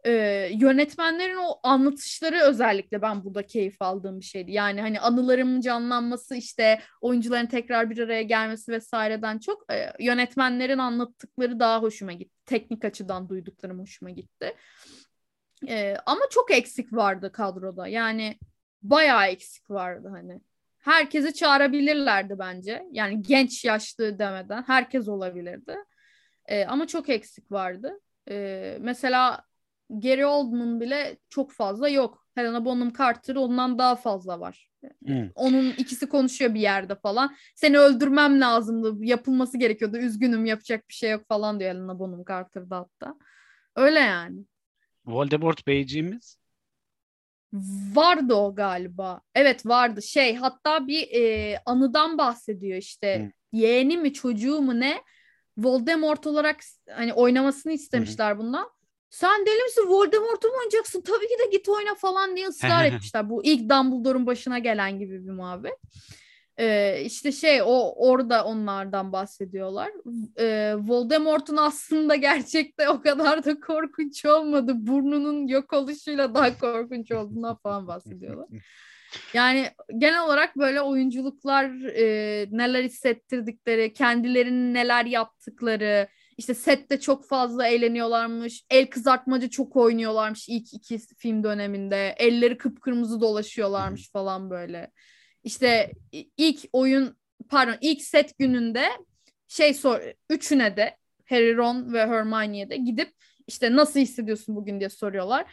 [0.06, 0.12] E,
[0.54, 4.52] yönetmenlerin o anlatışları özellikle ben burada keyif aldığım bir şeydi.
[4.52, 11.60] Yani hani anılarımın canlanması işte oyuncuların tekrar bir araya gelmesi vesaireden çok e, yönetmenlerin anlattıkları
[11.60, 12.36] daha hoşuma gitti.
[12.46, 14.56] Teknik açıdan duyduklarım hoşuma gitti.
[15.68, 17.88] E, ama çok eksik vardı kadroda.
[17.88, 18.40] Yani
[18.82, 20.42] bayağı eksik vardı hani.
[20.80, 22.84] Herkesi çağırabilirlerdi bence.
[22.92, 25.76] Yani genç yaşlı demeden herkes olabilirdi.
[26.46, 28.00] E, ama çok eksik vardı.
[28.30, 29.49] E, mesela
[29.90, 32.26] Gary Oldman bile çok fazla yok.
[32.36, 34.70] Helena Bonham Carter ondan daha fazla var.
[35.06, 35.30] Hmm.
[35.36, 37.36] Onun ikisi konuşuyor bir yerde falan.
[37.56, 39.06] Seni öldürmem lazımdı.
[39.06, 39.98] Yapılması gerekiyordu.
[39.98, 43.16] Üzgünüm yapacak bir şey yok falan diyor Helena Bonham Carter'da hatta.
[43.76, 44.46] Öyle yani.
[45.06, 46.40] Voldemort Beyciğimiz?
[47.94, 49.22] Vardı o galiba.
[49.36, 50.02] Evet vardı.
[50.02, 53.20] Şey hatta bir e, anıdan bahsediyor işte.
[53.20, 53.60] Hmm.
[53.60, 55.02] Yeğeni mi çocuğu mu ne?
[55.58, 58.40] Voldemort olarak hani oynamasını istemişler hmm.
[58.40, 58.70] bundan
[59.10, 61.02] sen deli misin Voldemort'u mu oynayacaksın?
[61.02, 63.30] Tabii ki de git oyna falan diye ısrar etmişler.
[63.30, 65.78] Bu ilk Dumbledore'un başına gelen gibi bir muhabbet.
[66.60, 69.92] Ee, işte şey o orada onlardan bahsediyorlar.
[70.40, 74.74] Ee, Voldemort'un aslında gerçekte o kadar da korkunç olmadı.
[74.76, 78.48] Burnunun yok oluşuyla daha korkunç olduğuna falan bahsediyorlar.
[79.34, 86.08] Yani genel olarak böyle oyunculuklar e, neler hissettirdikleri, kendilerinin neler yaptıkları,
[86.40, 88.64] işte sette çok fazla eğleniyorlarmış.
[88.70, 92.16] El kızartmacı çok oynuyorlarmış ilk iki film döneminde.
[92.18, 94.92] Elleri kıpkırmızı dolaşıyorlarmış falan böyle.
[95.44, 95.92] İşte
[96.38, 97.18] ilk oyun
[97.50, 98.86] pardon ilk set gününde
[99.48, 103.14] şey sor üçüne de Harry, Ron ve Hermione'ye de gidip
[103.48, 105.46] işte nasıl hissediyorsun bugün diye soruyorlar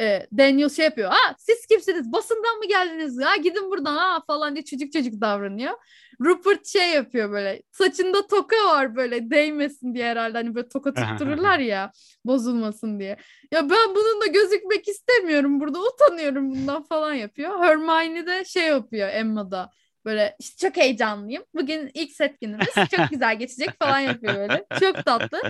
[0.00, 1.10] e, Daniel şey yapıyor.
[1.10, 2.12] Ha siz kimsiniz?
[2.12, 3.18] Basından mı geldiniz?
[3.24, 5.72] Ha gidin buradan ha falan diye çocuk çocuk davranıyor.
[6.20, 7.62] Rupert şey yapıyor böyle.
[7.72, 10.38] Saçında toka var böyle değmesin diye herhalde.
[10.38, 11.92] Hani böyle toka tuttururlar ya
[12.24, 13.16] bozulmasın diye.
[13.50, 15.78] Ya ben bununla gözükmek istemiyorum burada.
[15.80, 17.60] Utanıyorum bundan falan yapıyor.
[17.60, 19.70] Hermione de şey yapıyor Emma'da.
[20.04, 21.44] Böyle işte çok heyecanlıyım.
[21.54, 22.68] Bugün ilk set günümüz.
[22.96, 24.64] Çok güzel geçecek falan yapıyor böyle.
[24.80, 25.40] Çok tatlı.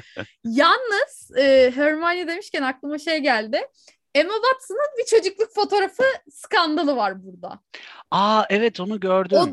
[0.45, 3.61] Yalnız e, Hermione demişken aklıma şey geldi.
[4.15, 7.61] Emma Watson'ın bir çocukluk fotoğrafı skandalı var burada.
[8.11, 9.39] Aa evet onu gördüm.
[9.39, 9.49] O,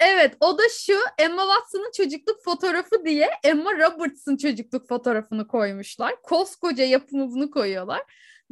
[0.00, 6.22] evet o da şu Emma Watson'ın çocukluk fotoğrafı diye Emma Roberts'ın çocukluk fotoğrafını koymuşlar.
[6.22, 8.02] Koskoca yapımı bunu koyuyorlar.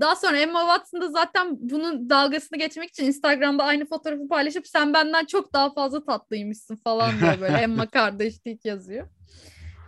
[0.01, 4.95] Daha sonra Emma Watson da zaten bunun dalgasını geçmek için Instagram'da aynı fotoğrafı paylaşıp sen
[4.95, 9.09] benden çok daha fazla tatlıymışsın falan diyor böyle Emma kardeşlik yazıyor.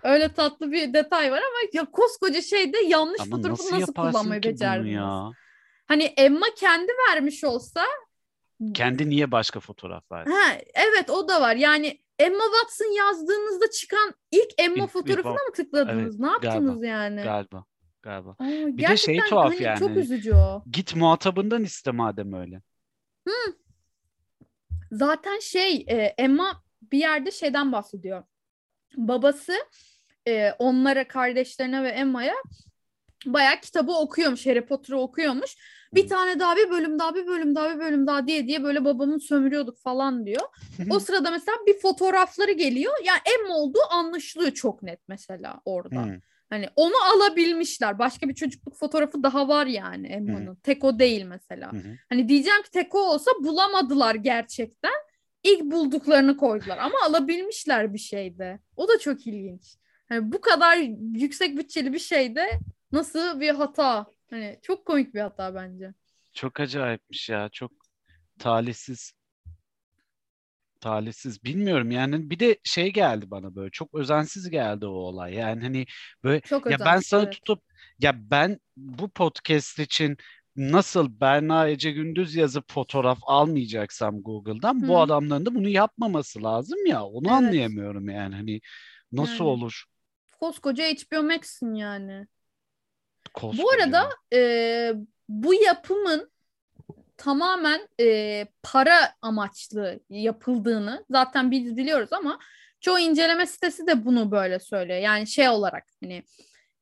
[0.02, 4.42] Öyle tatlı bir detay var ama ya koskoca şeyde yanlış ama fotoğrafı nasıl, nasıl kullanmayı
[4.42, 4.94] becerdiniz?
[4.94, 5.30] Ya?
[5.92, 7.84] Hani Emma kendi vermiş olsa
[8.74, 10.30] kendi niye başka fotoğraf verdi?
[10.30, 11.56] Ha, evet o da var.
[11.56, 16.14] Yani Emma Watson yazdığınızda çıkan ilk Emma bir, fotoğrafına bir, mı tıkladınız?
[16.14, 17.22] Evet, ne yaptınız galiba, yani?
[17.22, 17.64] Galiba.
[18.02, 18.30] Galiba.
[18.30, 19.78] Aa, bir de şey tuhaf hani yani.
[19.78, 20.64] Çok üzücü o.
[20.70, 22.62] Git muhatabından iste madem öyle.
[23.28, 23.54] Hı.
[24.92, 28.22] Zaten şey e, Emma bir yerde şeyden bahsediyor.
[28.96, 29.54] Babası
[30.28, 32.34] e, onlara kardeşlerine ve Emma'ya
[33.26, 34.46] bayağı kitabı okuyormuş.
[34.46, 35.56] Harry Potter'ı okuyormuş.
[35.94, 38.84] Bir tane daha bir bölüm daha bir bölüm daha bir bölüm daha diye diye böyle
[38.84, 40.42] babamın sömürüyorduk falan diyor.
[40.90, 42.92] o sırada mesela bir fotoğrafları geliyor.
[43.04, 46.04] Yani Emma olduğu anlaşılıyor çok net mesela orada.
[46.04, 46.18] Hmm.
[46.50, 47.98] Hani onu alabilmişler.
[47.98, 50.54] Başka bir çocukluk fotoğrafı daha var yani Emma'nın.
[50.54, 51.72] Tek o değil mesela.
[52.08, 54.92] Hani diyeceğim ki tek o olsa bulamadılar gerçekten.
[55.42, 58.60] İlk bulduklarını koydular ama alabilmişler bir şeyde.
[58.76, 59.76] O da çok ilginç.
[60.08, 60.76] Hani bu kadar
[61.14, 62.50] yüksek bütçeli bir şeyde
[62.92, 65.94] nasıl bir hata Hani çok komik bir hata bence.
[66.32, 67.48] Çok acayipmiş ya.
[67.52, 67.72] Çok
[68.38, 69.12] talihsiz.
[70.80, 71.44] Talihsiz.
[71.44, 75.34] Bilmiyorum yani bir de şey geldi bana böyle çok özensiz geldi o olay.
[75.34, 75.86] Yani hani
[76.24, 77.32] böyle çok ya ben sana evet.
[77.32, 77.62] tutup
[77.98, 80.16] ya ben bu podcast için
[80.56, 84.88] nasıl Berna Ece Gündüz yazıp fotoğraf almayacaksam Google'dan Hı.
[84.88, 87.04] bu adamların da bunu yapmaması lazım ya.
[87.04, 87.36] Onu evet.
[87.36, 88.60] anlayamıyorum yani hani
[89.12, 89.84] nasıl yani, olur?
[90.40, 92.26] Koskoca HBO Max'in yani.
[93.34, 93.62] Koskoca.
[93.62, 94.92] Bu arada e,
[95.28, 96.32] bu yapımın
[97.16, 102.38] tamamen e, para amaçlı yapıldığını zaten biz biliyoruz ama
[102.80, 104.98] çoğu inceleme sitesi de bunu böyle söylüyor.
[104.98, 106.22] Yani şey olarak hani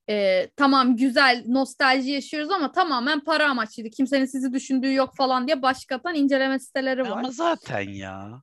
[0.08, 3.90] e, tamam güzel nostalji yaşıyoruz ama tamamen para amaçlıydı.
[3.90, 7.18] Kimsenin sizi düşündüğü yok falan diye başkatan inceleme siteleri var.
[7.18, 8.42] Ama zaten ya.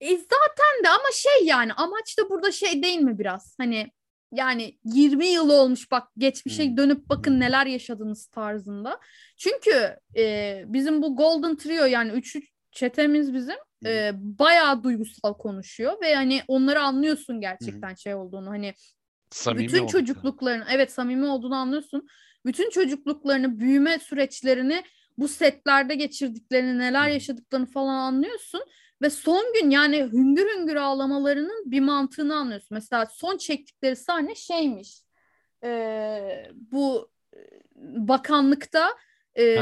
[0.00, 3.54] E zaten de ama şey yani amaç da burada şey değil mi biraz?
[3.60, 3.90] Hani
[4.32, 6.76] yani 20 yıl olmuş bak geçmişe hmm.
[6.76, 9.00] dönüp bakın neler yaşadınız tarzında.
[9.36, 12.40] Çünkü e, bizim bu Golden Trio yani üçü
[12.72, 17.98] çetemiz bizim e, bayağı duygusal konuşuyor ve hani onları anlıyorsun gerçekten hmm.
[17.98, 18.74] şey olduğunu hani
[19.30, 22.06] samimi bütün çocukluklarını evet samimi olduğunu anlıyorsun.
[22.46, 24.82] Bütün çocukluklarını büyüme süreçlerini
[25.18, 28.62] bu setlerde geçirdiklerini neler yaşadıklarını falan anlıyorsun
[29.02, 32.68] ve son gün yani hüngür hüngür ağlamalarının bir mantığını anlıyorsun.
[32.70, 34.98] Mesela son çektikleri sahne şeymiş.
[35.64, 35.70] E,
[36.54, 37.10] bu
[37.76, 38.88] bakanlıkta
[39.38, 39.56] e,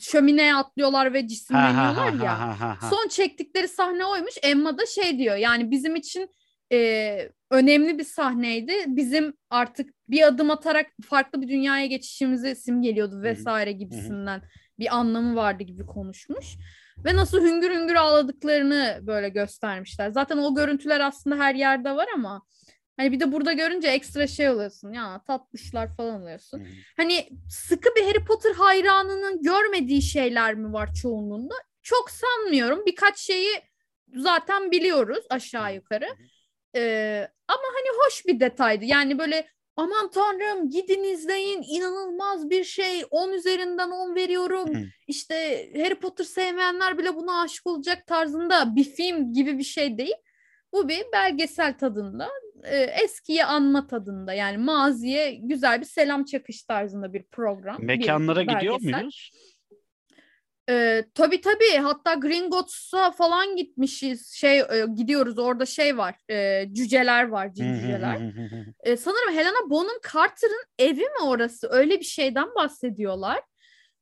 [0.00, 2.56] şömineye atlıyorlar ve cisimleniyorlar ya.
[2.90, 4.34] Son çektikleri sahne oymuş.
[4.42, 6.30] Emma da şey diyor yani bizim için
[6.72, 8.72] e, önemli bir sahneydi.
[8.86, 14.42] Bizim artık bir adım atarak farklı bir dünyaya geçişimizi simgeliyordu vesaire gibisinden
[14.78, 16.56] bir anlamı vardı gibi konuşmuş.
[17.04, 20.10] Ve nasıl hüngür hüngür ağladıklarını böyle göstermişler.
[20.10, 22.42] Zaten o görüntüler aslında her yerde var ama
[22.96, 26.60] hani bir de burada görünce ekstra şey oluyorsun ya tatlışlar falan oluyorsun.
[26.60, 26.64] Hı.
[26.96, 31.54] Hani sıkı bir Harry Potter hayranının görmediği şeyler mi var çoğunluğunda?
[31.82, 32.86] Çok sanmıyorum.
[32.86, 33.50] Birkaç şeyi
[34.16, 36.08] zaten biliyoruz aşağı yukarı.
[36.76, 38.84] Ee, ama hani hoş bir detaydı.
[38.84, 44.84] Yani böyle aman tanrım gidin izleyin inanılmaz bir şey 10 üzerinden 10 veriyorum Hı.
[45.06, 45.34] işte
[45.82, 50.14] Harry Potter sevmeyenler bile buna aşık olacak tarzında bir film gibi bir şey değil
[50.72, 52.28] bu bir belgesel tadında
[52.64, 58.52] e, eskiye anma tadında yani maziye güzel bir selam çakış tarzında bir program mekanlara bir
[58.52, 59.30] gidiyor muyuz?
[60.70, 61.78] Ee, tabii tabii.
[61.82, 64.32] Hatta Gringotts'a falan gitmişiz.
[64.32, 65.38] Şey e, gidiyoruz.
[65.38, 68.20] Orada şey var e, cüceler var cüceler.
[68.82, 71.68] e, sanırım Helena Bonham Carter'ın evi mi orası?
[71.70, 73.40] Öyle bir şeyden bahsediyorlar.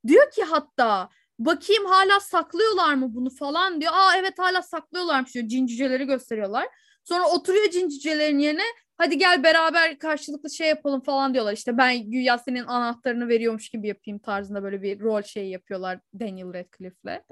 [0.06, 3.30] Diyor ki hatta bakayım hala saklıyorlar mı bunu?
[3.30, 3.92] falan diyor.
[3.94, 5.34] Aa evet hala saklıyorlarmış.
[5.34, 5.48] diyor.
[5.48, 6.68] Cin cüceleri gösteriyorlar.
[7.04, 8.64] Sonra oturuyor cin cücelerin yerine
[9.00, 11.52] hadi gel beraber karşılıklı şey yapalım falan diyorlar.
[11.52, 16.54] İşte ben güya senin anahtarını veriyormuş gibi yapayım tarzında böyle bir rol şey yapıyorlar Daniel
[16.54, 17.22] Radcliffe'le.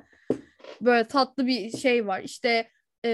[0.81, 2.20] Böyle tatlı bir şey var.
[2.20, 2.70] İşte
[3.04, 3.11] e,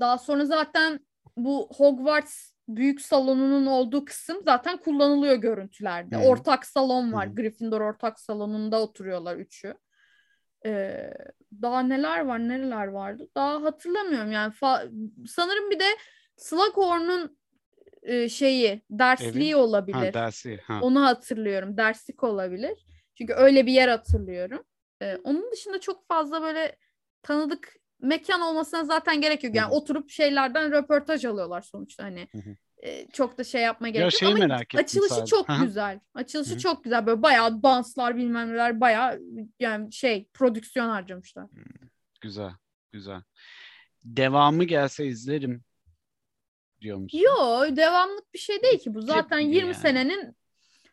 [0.00, 1.00] daha sonra zaten
[1.36, 6.16] bu Hogwarts büyük salonunun olduğu kısım zaten kullanılıyor görüntülerde.
[6.16, 6.24] Hmm.
[6.24, 7.26] Ortak salon var.
[7.26, 7.34] Hmm.
[7.34, 9.74] Gryffindor ortak salonunda oturuyorlar üçü.
[10.66, 11.10] Ee,
[11.62, 14.52] daha neler var nereler vardı daha hatırlamıyorum yani
[15.26, 15.84] sanırım bir de
[16.36, 17.37] Slughorn'un
[18.08, 19.58] e, şeyi dersliği Evin?
[19.58, 19.96] olabilir.
[19.96, 20.60] Ha, dersi.
[20.64, 20.78] Ha.
[20.82, 21.76] Onu hatırlıyorum.
[21.76, 22.86] Derslik olabilir.
[23.18, 24.62] Çünkü öyle bir yer hatırlıyorum.
[25.02, 26.76] E, onun dışında çok fazla böyle
[27.22, 29.54] tanıdık mekan olmasına zaten gerek yok.
[29.54, 29.76] Yani Hı-hı.
[29.76, 32.28] oturup şeylerden röportaj alıyorlar sonuçta hani.
[32.82, 34.32] E, çok da şey yapmaya gerek yok.
[34.34, 35.30] Ama açılışı sadece.
[35.30, 35.64] çok Hı-hı.
[35.64, 36.00] güzel.
[36.14, 36.58] Açılışı Hı-hı.
[36.58, 37.06] çok güzel.
[37.06, 39.20] Böyle bayağı danslar bilmem neler bayağı
[39.60, 41.46] yani şey prodüksiyon harcamışlar.
[42.20, 42.52] Güzel.
[42.92, 43.22] Güzel.
[44.04, 45.64] Devamı gelse izlerim
[46.80, 47.18] diyor musun?
[47.18, 49.02] Yo devamlık bir şey değil ki bu.
[49.02, 49.74] Zaten Hep 20 yani.
[49.74, 50.36] senenin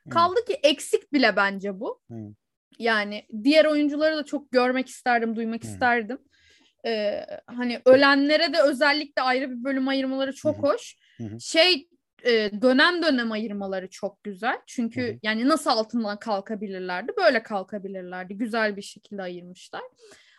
[0.10, 2.02] kaldı ki eksik bile bence bu.
[2.12, 2.16] Hı.
[2.80, 5.68] Yani diğer oyuncuları da çok görmek isterdim, duymak Hı.
[5.68, 6.20] isterdim.
[6.86, 10.62] Ee, hani ölenlere de özellikle ayrı bir bölüm ayırmaları çok Hı.
[10.62, 10.98] hoş.
[11.18, 11.40] Hı.
[11.40, 11.90] Şey
[12.26, 14.62] e, dönem dönem ayırmaları çok güzel.
[14.66, 15.20] Çünkü Hı.
[15.24, 17.12] yani nasıl altından kalkabilirlerdi?
[17.18, 18.38] Böyle kalkabilirlerdi.
[18.38, 19.84] Güzel bir şekilde ayırmışlar.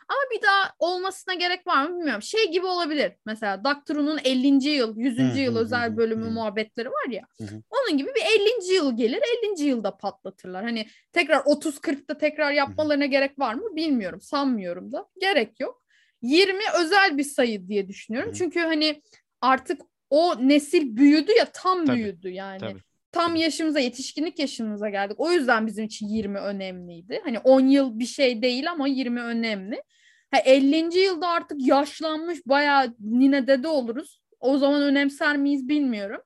[0.09, 2.23] Ama bir daha olmasına gerek var mı bilmiyorum.
[2.23, 3.13] Şey gibi olabilir.
[3.27, 4.69] Mesela Doctor Who'nun 50.
[4.69, 5.39] yıl, 100.
[5.39, 7.27] yıl özel bölümü muhabbetleri var ya.
[7.71, 8.23] Onun gibi bir
[8.69, 8.75] 50.
[8.75, 9.23] yıl gelir.
[9.59, 9.63] 50.
[9.63, 10.65] yılda patlatırlar.
[10.65, 14.21] Hani tekrar 30-40'da tekrar yapmalarına gerek var mı bilmiyorum.
[14.21, 15.07] Sanmıyorum da.
[15.21, 15.83] Gerek yok.
[16.23, 18.33] 20 özel bir sayı diye düşünüyorum.
[18.33, 19.03] Çünkü hani
[19.41, 22.61] artık o nesil büyüdü ya tam tabii, büyüdü yani.
[22.61, 22.81] Tabii.
[23.13, 25.21] Tam yaşımıza, yetişkinlik yaşımıza geldik.
[25.21, 27.21] O yüzden bizim için 20 önemliydi.
[27.25, 29.83] Hani 10 yıl bir şey değil ama 20 önemli.
[30.31, 30.99] Ha, 50.
[30.99, 34.21] yılda artık yaşlanmış bayağı nine dede oluruz.
[34.41, 36.21] O zaman önemser miyiz bilmiyorum.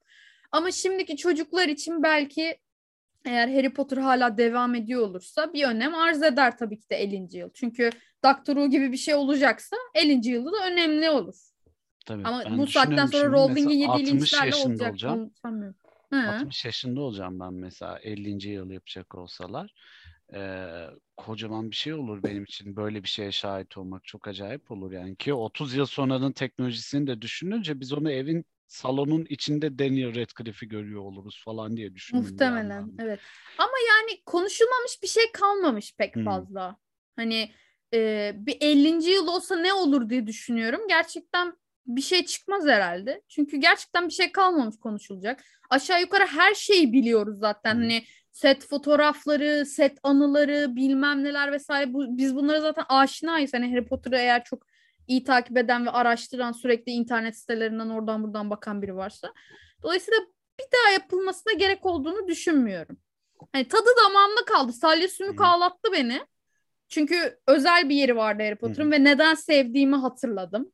[0.52, 2.58] Ama şimdiki çocuklar için belki
[3.24, 7.36] eğer Harry Potter hala devam ediyor olursa bir önem arz eder tabii ki de 50.
[7.36, 7.50] yıl.
[7.54, 7.90] Çünkü
[8.24, 10.28] Doctor Who gibi bir şey olacaksa 50.
[10.28, 11.34] yılda da önemli olur.
[12.06, 14.90] Tabii, Ama bu saatten sonra Rowling'in yediği linçlerle olacak.
[14.90, 15.30] Olacağım.
[15.42, 15.76] Sanmıyorum.
[16.12, 18.48] 60 yaşında olacağım ben mesela 50.
[18.48, 19.74] yıl yapacak olsalar
[20.34, 20.66] e,
[21.16, 22.76] kocaman bir şey olur benim için.
[22.76, 25.16] Böyle bir şeye şahit olmak çok acayip olur yani.
[25.16, 31.00] Ki 30 yıl sonranın teknolojisini de düşününce biz onu evin salonun içinde Daniel Radcliffe'i görüyor
[31.00, 32.30] oluruz falan diye düşünüyorum.
[32.30, 33.20] Muhtemelen evet.
[33.58, 36.24] Ama yani konuşulmamış bir şey kalmamış pek hmm.
[36.24, 36.76] fazla.
[37.16, 37.50] Hani
[37.94, 39.10] e, bir 50.
[39.10, 40.80] yıl olsa ne olur diye düşünüyorum.
[40.88, 43.22] Gerçekten bir şey çıkmaz herhalde.
[43.28, 45.44] Çünkü gerçekten bir şey kalmamış konuşulacak.
[45.70, 47.74] Aşağı yukarı her şeyi biliyoruz zaten.
[47.74, 47.80] Hmm.
[47.80, 51.94] Hani set fotoğrafları, set anıları, bilmem neler vesaire.
[51.94, 53.54] Bu, biz bunlara zaten aşinayız.
[53.54, 54.66] Hani Harry Potter'ı eğer çok
[55.06, 59.32] iyi takip eden ve araştıran sürekli internet sitelerinden oradan buradan bakan biri varsa.
[59.82, 60.20] Dolayısıyla
[60.60, 62.98] bir daha yapılmasına gerek olduğunu düşünmüyorum.
[63.52, 64.72] Hani tadı damağımda kaldı.
[64.72, 66.20] Salya sümük ağlattı beni.
[66.88, 70.72] Çünkü özel bir yeri vardı Harry Potter'ın ve neden sevdiğimi hatırladım.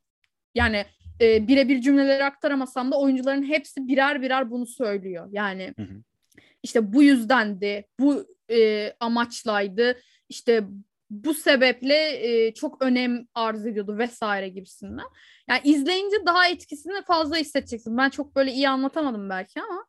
[0.55, 0.85] Yani
[1.21, 5.29] e, birebir cümleleri aktaramasam da oyuncuların hepsi birer birer bunu söylüyor.
[5.31, 6.03] Yani hı hı.
[6.67, 10.65] İşte bu yüzdendi, bu e, amaçlaydı, işte
[11.11, 11.95] bu sebeple
[12.27, 15.07] e, çok önem arz ediyordu vesaire gibisinden.
[15.49, 17.97] Yani izleyince daha etkisini fazla hissedeceksin.
[17.97, 19.87] Ben çok böyle iyi anlatamadım belki ama.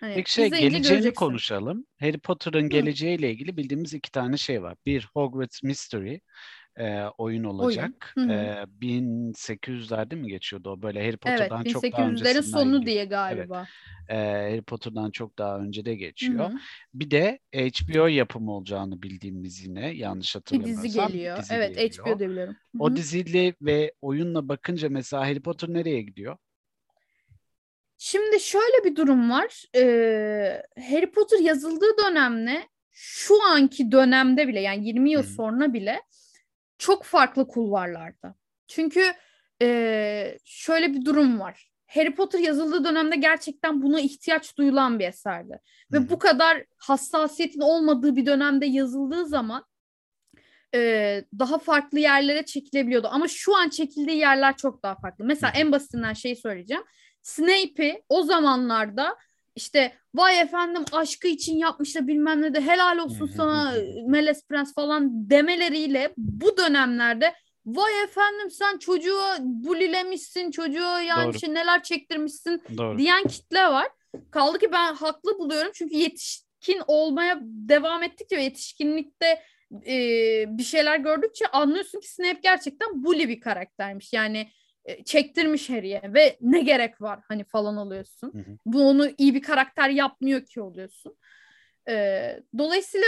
[0.00, 1.14] Hani Peki şey geleceğini göreceksin.
[1.14, 1.86] konuşalım.
[2.00, 4.76] Harry Potter'ın geleceğiyle ilgili bildiğimiz iki tane şey var.
[4.86, 6.18] Bir Hogwarts Mystery
[6.78, 8.14] e, oyun olacak.
[8.16, 8.28] Oyun.
[8.28, 12.30] E, 1800'lerde mi geçiyordu o böyle Harry Potter'dan evet, çok daha öncesinden.
[12.30, 13.66] Evet 1800'lerin sonu diye galiba.
[14.08, 14.20] Evet.
[14.20, 16.50] E, Harry Potter'dan çok daha önce de geçiyor.
[16.50, 16.58] Hı-hı.
[16.94, 20.84] Bir de HBO yapımı olacağını bildiğimiz yine yanlış hatırlamıyorsam.
[20.84, 21.38] Bir dizi geliyor.
[21.38, 21.90] Dizi evet geliyor.
[21.90, 22.54] HBO diyebiliyorum.
[22.54, 22.82] Hı-hı.
[22.82, 26.36] O diziyle ve oyunla bakınca mesela Harry Potter nereye gidiyor?
[27.98, 29.64] Şimdi şöyle bir durum var.
[29.76, 35.26] Ee, Harry Potter yazıldığı dönemle şu anki dönemde bile yani 20 yıl Hı.
[35.26, 36.02] sonra bile
[36.78, 38.34] çok farklı kulvarlarda.
[38.68, 39.12] Çünkü
[39.62, 41.70] e, şöyle bir durum var.
[41.86, 45.60] Harry Potter yazıldığı dönemde gerçekten buna ihtiyaç duyulan bir eserdi.
[45.92, 49.64] Ve bu kadar hassasiyetin olmadığı bir dönemde yazıldığı zaman
[50.74, 53.08] e, daha farklı yerlere çekilebiliyordu.
[53.10, 55.24] Ama şu an çekildiği yerler çok daha farklı.
[55.24, 56.82] Mesela en basitinden şey söyleyeceğim.
[57.22, 59.16] Snape'i o zamanlarda
[59.56, 63.74] işte vay efendim aşkı için yapmış da bilmem ne de helal olsun sana
[64.06, 67.34] Meles Prens falan demeleriyle bu dönemlerde
[67.66, 71.38] vay efendim sen çocuğu bulilemişsin çocuğu yani Doğru.
[71.38, 72.98] şey neler çektirmişsin Doğru.
[72.98, 73.88] diyen kitle var.
[74.30, 79.42] Kaldı ki ben haklı buluyorum çünkü yetişkin olmaya devam ettikçe ve yetişkinlikte
[79.86, 79.96] e,
[80.58, 84.12] bir şeyler gördükçe anlıyorsun ki Snape gerçekten bully bir karaktermiş.
[84.12, 84.48] Yani
[85.04, 88.32] çektirmiş Harry'e ve ne gerek var hani falan oluyorsun.
[88.32, 88.58] Hı hı.
[88.66, 91.16] Bu onu iyi bir karakter yapmıyor ki oluyorsun.
[91.88, 93.06] Ee, dolayısıyla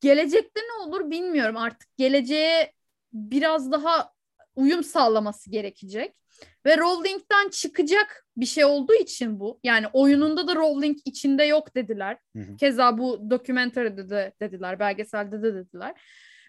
[0.00, 2.72] gelecekte ne olur bilmiyorum artık geleceğe
[3.12, 4.12] biraz daha
[4.56, 6.14] uyum sağlaması gerekecek.
[6.66, 9.60] Ve Rowling'den çıkacak bir şey olduğu için bu.
[9.62, 12.16] Yani oyununda da Rowling içinde yok dediler.
[12.36, 12.56] Hı hı.
[12.56, 15.94] Keza bu dokümenteride de dediler, belgeselde de dediler.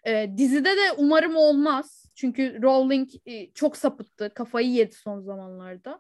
[0.08, 2.06] Ee, dizide de umarım olmaz.
[2.16, 6.00] Çünkü Rowling e, çok sapıttı, kafayı yedi son zamanlarda.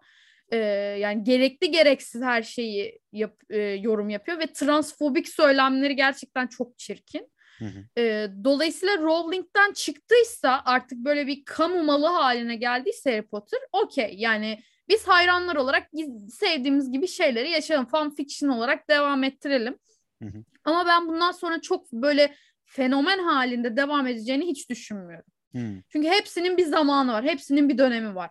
[0.51, 0.57] E,
[0.99, 7.31] yani gerekli gereksiz her şeyi yap, e, yorum yapıyor ve transfobik söylemleri gerçekten çok çirkin.
[7.59, 8.01] Hı hı.
[8.01, 14.59] E, dolayısıyla Rowling'den çıktıysa artık böyle bir kamu malı haline geldiyse Harry Potter okey yani
[14.89, 15.89] biz hayranlar olarak
[16.29, 17.87] sevdiğimiz gibi şeyleri yaşayalım.
[17.87, 19.77] Fan fiction olarak devam ettirelim.
[20.21, 20.43] Hı hı.
[20.65, 22.35] Ama ben bundan sonra çok böyle
[22.71, 25.31] fenomen halinde devam edeceğini hiç düşünmüyorum.
[25.51, 25.81] Hmm.
[25.89, 27.23] Çünkü hepsinin bir zamanı var.
[27.23, 28.29] Hepsinin bir dönemi var.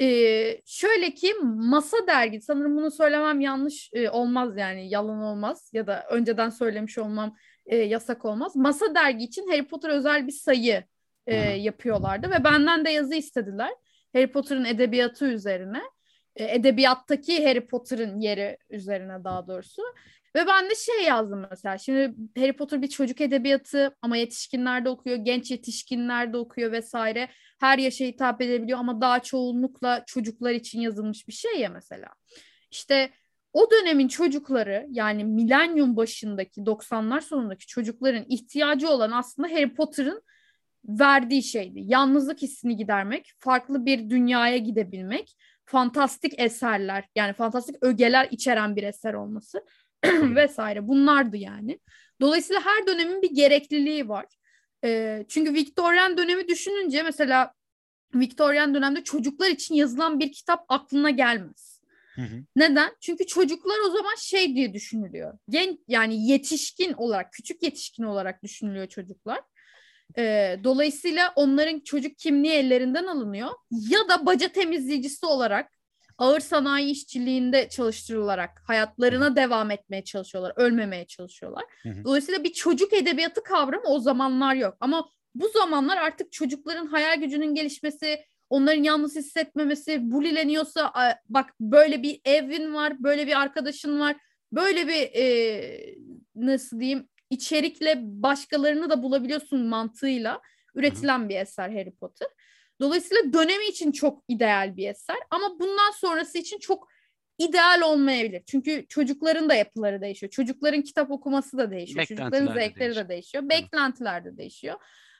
[0.00, 5.86] Ee, şöyle ki Masa dergi sanırım bunu söylemem yanlış e, olmaz yani yalan olmaz ya
[5.86, 8.56] da önceden söylemiş olmam e, yasak olmaz.
[8.56, 10.84] Masa dergi için Harry Potter özel bir sayı
[11.26, 13.70] e, yapıyorlardı ve benden de yazı istediler.
[14.12, 15.82] Harry Potter'ın edebiyatı üzerine.
[16.36, 19.82] E, edebiyattaki Harry Potter'ın yeri üzerine daha doğrusu.
[20.36, 21.78] Ve ben de şey yazdım mesela.
[21.78, 27.28] Şimdi Harry Potter bir çocuk edebiyatı ama yetişkinler de okuyor, genç yetişkinler de okuyor vesaire.
[27.60, 32.08] Her yaşa hitap edebiliyor ama daha çoğunlukla çocuklar için yazılmış bir şey ya mesela.
[32.70, 33.10] İşte
[33.52, 40.22] o dönemin çocukları yani milenyum başındaki 90'lar sonundaki çocukların ihtiyacı olan aslında Harry Potter'ın
[40.84, 41.80] verdiği şeydi.
[41.84, 49.14] Yalnızlık hissini gidermek, farklı bir dünyaya gidebilmek, fantastik eserler yani fantastik ögeler içeren bir eser
[49.14, 49.64] olması.
[50.36, 51.78] vesaire bunlardı yani.
[52.20, 54.26] Dolayısıyla her dönemin bir gerekliliği var.
[54.84, 57.52] E, çünkü Victorian dönemi düşününce mesela
[58.14, 61.80] Victorian dönemde çocuklar için yazılan bir kitap aklına gelmez.
[62.14, 62.44] Hı hı.
[62.56, 62.96] Neden?
[63.00, 65.38] Çünkü çocuklar o zaman şey diye düşünülüyor.
[65.48, 69.40] Genç yani yetişkin olarak, küçük yetişkin olarak düşünülüyor çocuklar.
[70.18, 75.73] E, dolayısıyla onların çocuk kimliği ellerinden alınıyor ya da baca temizleyicisi olarak
[76.18, 81.64] ağır sanayi işçiliğinde çalıştırılarak hayatlarına devam etmeye çalışıyorlar, ölmemeye çalışıyorlar.
[81.82, 82.04] Hı hı.
[82.04, 84.76] Dolayısıyla bir çocuk edebiyatı kavramı o zamanlar yok.
[84.80, 90.92] Ama bu zamanlar artık çocukların hayal gücünün gelişmesi, onların yalnız hissetmemesi, bulileniyorsa
[91.28, 94.16] bak böyle bir evin var, böyle bir arkadaşın var,
[94.52, 95.96] böyle bir e,
[96.34, 100.40] nasıl diyeyim içerikle başkalarını da bulabiliyorsun mantığıyla
[100.74, 102.28] üretilen bir eser Harry Potter.
[102.80, 106.88] Dolayısıyla dönemi için çok ideal bir eser ama bundan sonrası için çok
[107.38, 108.42] ideal olmayabilir.
[108.46, 110.30] Çünkü çocukların da yapıları değişiyor.
[110.30, 112.06] Çocukların kitap okuması da değişiyor.
[112.06, 113.48] Çocukların zevkleri de değişiyor.
[113.48, 114.74] Beklentiler de değişiyor.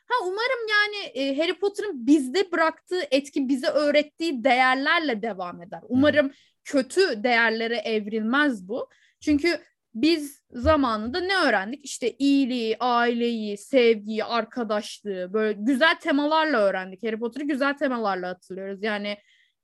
[0.09, 5.81] Ha umarım yani e, Harry Potter'ın bizde bıraktığı etki bize öğrettiği değerlerle devam eder.
[5.89, 6.33] Umarım Hı.
[6.65, 8.89] kötü değerlere evrilmez bu.
[9.21, 9.61] Çünkü
[9.95, 11.85] biz zamanında ne öğrendik?
[11.85, 17.03] İşte iyiliği, aileyi, sevgiyi, arkadaşlığı böyle güzel temalarla öğrendik.
[17.03, 18.83] Harry Potter'ı güzel temalarla hatırlıyoruz.
[18.83, 19.19] Yani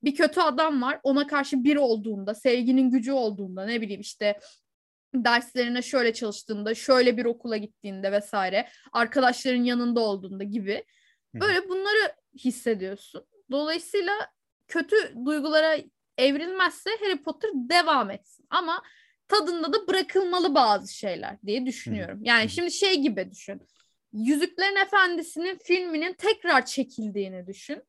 [0.04, 4.40] bir kötü adam var ona karşı bir olduğunda, sevginin gücü olduğunda ne bileyim işte
[5.14, 10.84] derslerine şöyle çalıştığında, şöyle bir okula gittiğinde vesaire, arkadaşların yanında olduğunda gibi
[11.34, 13.26] böyle bunları hissediyorsun.
[13.50, 14.12] Dolayısıyla
[14.68, 15.76] kötü duygulara
[16.18, 18.46] evrilmezse Harry Potter devam etsin.
[18.50, 18.82] Ama
[19.30, 22.20] tadında da bırakılmalı bazı şeyler diye düşünüyorum.
[22.22, 23.62] Yani şimdi şey gibi düşün.
[24.12, 27.82] Yüzüklerin Efendisi'nin filminin tekrar çekildiğini düşün.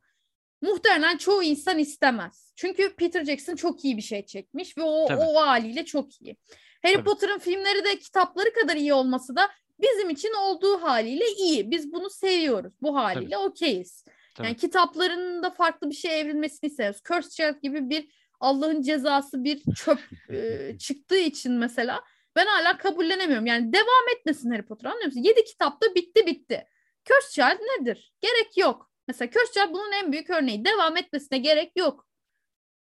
[0.62, 2.54] Muhtemelen çoğu insan istemez.
[2.56, 6.38] Çünkü Peter Jackson çok iyi bir şey çekmiş ve o, o haliyle çok iyi.
[6.84, 7.04] Harry Tabii.
[7.04, 9.50] Potter'ın filmleri de kitapları kadar iyi olması da
[9.82, 11.72] bizim için olduğu haliyle iyi.
[11.72, 12.74] Biz bunu seviyoruz.
[12.82, 14.06] Bu haliyle okeyiz.
[14.44, 17.02] Yani kitaplarının da farklı bir şey evrilmesini istiyoruz.
[17.08, 22.04] Cursed Child gibi bir Allah'ın cezası bir çöp e, çıktığı için mesela
[22.36, 23.46] ben hala kabullenemiyorum.
[23.46, 25.22] Yani devam etmesin Harry Potter anlıyor musun?
[25.24, 26.68] Yedi kitapta bitti bitti.
[27.06, 28.14] Cursed Child nedir?
[28.22, 28.92] Gerek yok.
[29.08, 30.66] Mesela Cursed Child bunun en büyük örneği.
[30.66, 32.08] Devam etmesine gerek yok.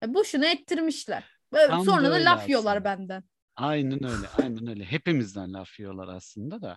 [0.05, 1.25] E, boşuna ettirmişler.
[1.55, 3.25] Tam Sonra da laf yiyorlar benden.
[3.57, 4.85] Aynen öyle, aynen öyle.
[4.85, 6.77] Hepimizden laf yiyorlar aslında da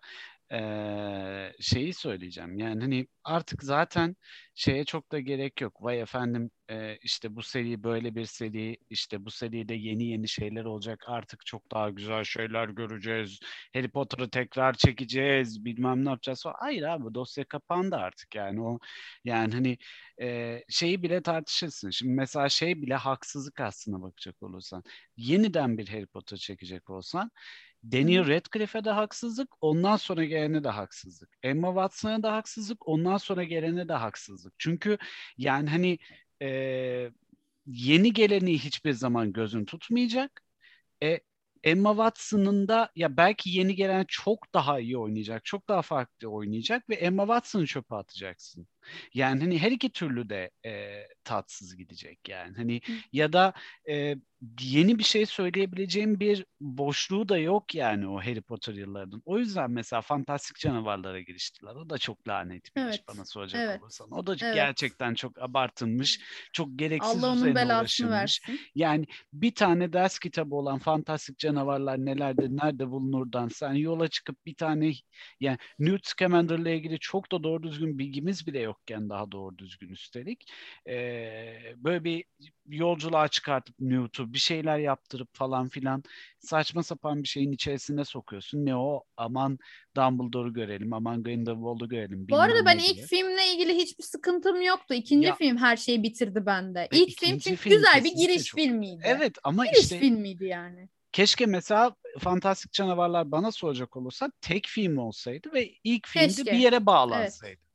[0.52, 2.58] e, şeyi söyleyeceğim.
[2.60, 4.16] Yani hani artık zaten
[4.56, 5.84] şeye çok da gerek yok.
[5.84, 10.66] Vay efendim e, işte bu seri böyle bir seri, işte bu seride yeni yeni şeyler
[10.66, 11.04] olacak.
[11.08, 13.40] Artık çok daha güzel şeyler göreceğiz.
[13.74, 15.66] Harry Potter'ı tekrar çekeceğiz.
[15.66, 16.56] Bilmem ne yapacağız falan.
[16.60, 18.80] Hayır abi dosya kapandı artık yani o
[19.24, 19.78] yani hani
[20.22, 21.90] e, şeyi bile tartışırsın.
[21.90, 24.84] Şimdi mesela şey bile haksızlık aslına bakacak olursan.
[25.18, 27.32] Yeniden bir Harry Potter çekecek olsan
[27.92, 31.30] Daniel Radcliffe'e de haksızlık, ondan sonra gelene de haksızlık.
[31.44, 34.54] Emma Watson'a da haksızlık, ondan sonra gelene de haksızlık.
[34.58, 34.98] Çünkü
[35.38, 36.00] yani hani
[36.42, 37.12] e,
[37.66, 40.42] yeni geleni hiçbir zaman gözün tutmayacak.
[41.04, 41.20] E,
[41.64, 46.90] Emma Watson'ın da ya belki yeni gelen çok daha iyi oynayacak, çok daha farklı oynayacak
[46.90, 48.68] ve Emma Watson'ı çöpe atacaksın.
[49.14, 52.56] Yani hani her iki türlü de e, tatsız gidecek yani.
[52.56, 52.82] Hani
[53.14, 53.54] ya da
[53.90, 54.16] e,
[54.62, 59.22] yeni bir şey söyleyebileceğim bir boşluğu da yok yani o Harry Potter yıllarının.
[59.26, 61.76] O yüzden mesela fantastik canavarlara giriştiler.
[61.76, 62.96] O da çok lanet bir evet.
[62.96, 63.82] iş bana soracak evet.
[63.82, 64.12] olursan.
[64.12, 64.56] O da evet.
[64.56, 66.20] gerçekten çok abartılmış,
[66.54, 68.60] çok gereksiz Allah onun belasını versin.
[68.76, 74.56] Yani bir tane ders kitabı olan fantastik canavarlar nelerdir, nerede bulunurdan sen yola çıkıp bir
[74.56, 74.94] tane
[75.40, 80.52] yani Newt Scamander'la ilgili çok da doğru düzgün bilgimiz bile yokken daha doğru düzgün üstelik.
[80.88, 82.24] Ee, böyle bir
[82.68, 86.04] yolculuğa çıkartıp Newt'u bir şeyler yaptırıp falan filan
[86.40, 88.66] saçma sapan bir şeyin içerisine sokuyorsun.
[88.66, 89.60] Ne o aman
[89.96, 92.28] Dumbledore'u görelim, aman Grindelwald'u görelim.
[92.30, 94.94] Bu arada ben ilk filmle ilgili hiçbir sıkıntım yoktu.
[94.94, 96.88] İkinci ya, film her şeyi bitirdi bende.
[96.92, 98.60] İlk film çünkü film güzel bir giriş çok...
[98.60, 99.02] filmiydi.
[99.06, 100.00] Evet ama giriş işte...
[100.00, 100.90] filmiydi yani.
[101.12, 106.86] Keşke mesela Fantastik Canavarlar bana soracak olursa tek film olsaydı ve ilk filmde bir yere
[106.86, 107.52] bağlansaydı.
[107.52, 107.66] Evet.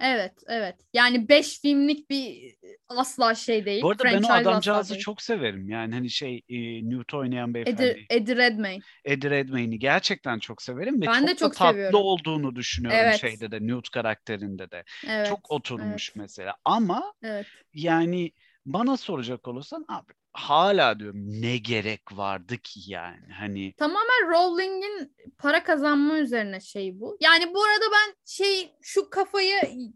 [0.00, 0.76] Evet, evet.
[0.92, 2.54] Yani beş filmlik bir
[2.88, 3.82] asla şey değil.
[3.82, 5.68] Bu arada ben o adamcağızı çok severim.
[5.68, 6.56] Yani hani şey e,
[6.90, 7.82] Newt oynayan beyefendi.
[7.82, 8.82] Eddie, Eddie Redmayne.
[9.04, 12.00] Eddie Redmayne'i gerçekten çok severim ve ben çok, de çok da tatlı seviyorum.
[12.00, 13.20] olduğunu düşünüyorum evet.
[13.20, 14.84] şeyde de Newt karakterinde de.
[15.08, 16.16] Evet, çok oturmuş evet.
[16.16, 16.56] mesela.
[16.64, 17.46] Ama evet.
[17.74, 18.32] yani
[18.66, 25.64] bana soracak olursan abi hala diyorum ne gerek vardı ki yani hani tamamen Rowling'in para
[25.64, 27.16] kazanma üzerine şey bu.
[27.20, 29.54] Yani bu arada ben şey şu kafayı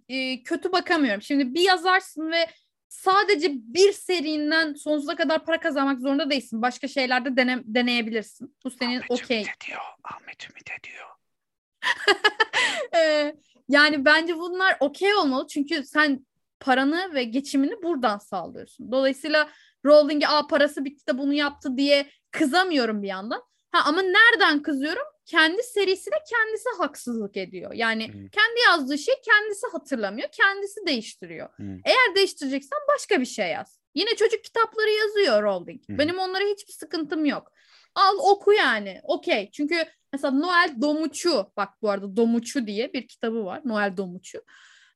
[0.09, 1.23] e, kötü bakamıyorum.
[1.23, 2.47] Şimdi bir yazarsın ve
[2.89, 6.63] sadece bir serinden sonsuza kadar para kazanmak zorunda değilsin.
[6.63, 8.57] Başka şeylerde dene, deneyebilirsin.
[8.65, 9.41] Bu senin okey.
[9.41, 9.81] Ahmet diyor.
[10.05, 11.07] Ahmet Ümit ediyor.
[12.97, 13.35] ee,
[13.69, 15.47] yani bence bunlar okey olmalı.
[15.47, 16.27] Çünkü sen
[16.65, 18.93] paranı ve geçimini buradan sağlıyorsun.
[18.93, 19.49] Dolayısıyla
[19.85, 23.43] Rowling'e a parası bitti de bunu yaptı diye kızamıyorum bir yandan.
[23.73, 25.03] Ha ama nereden kızıyorum?
[25.27, 27.73] Kendi serisine kendisi haksızlık ediyor.
[27.73, 28.29] Yani hmm.
[28.29, 31.49] kendi yazdığı şey kendisi hatırlamıyor, kendisi değiştiriyor.
[31.57, 31.81] Hmm.
[31.85, 33.81] Eğer değiştireceksen başka bir şey yaz.
[33.95, 35.89] Yine çocuk kitapları yazıyor Rowling.
[35.89, 35.99] Hmm.
[35.99, 37.53] Benim onlara hiçbir sıkıntım yok.
[37.95, 39.01] Al oku yani.
[39.03, 39.51] Okey.
[39.53, 43.61] Çünkü mesela Noel Domuçu bak bu arada Domuçu diye bir kitabı var.
[43.65, 44.43] Noel Domuçu.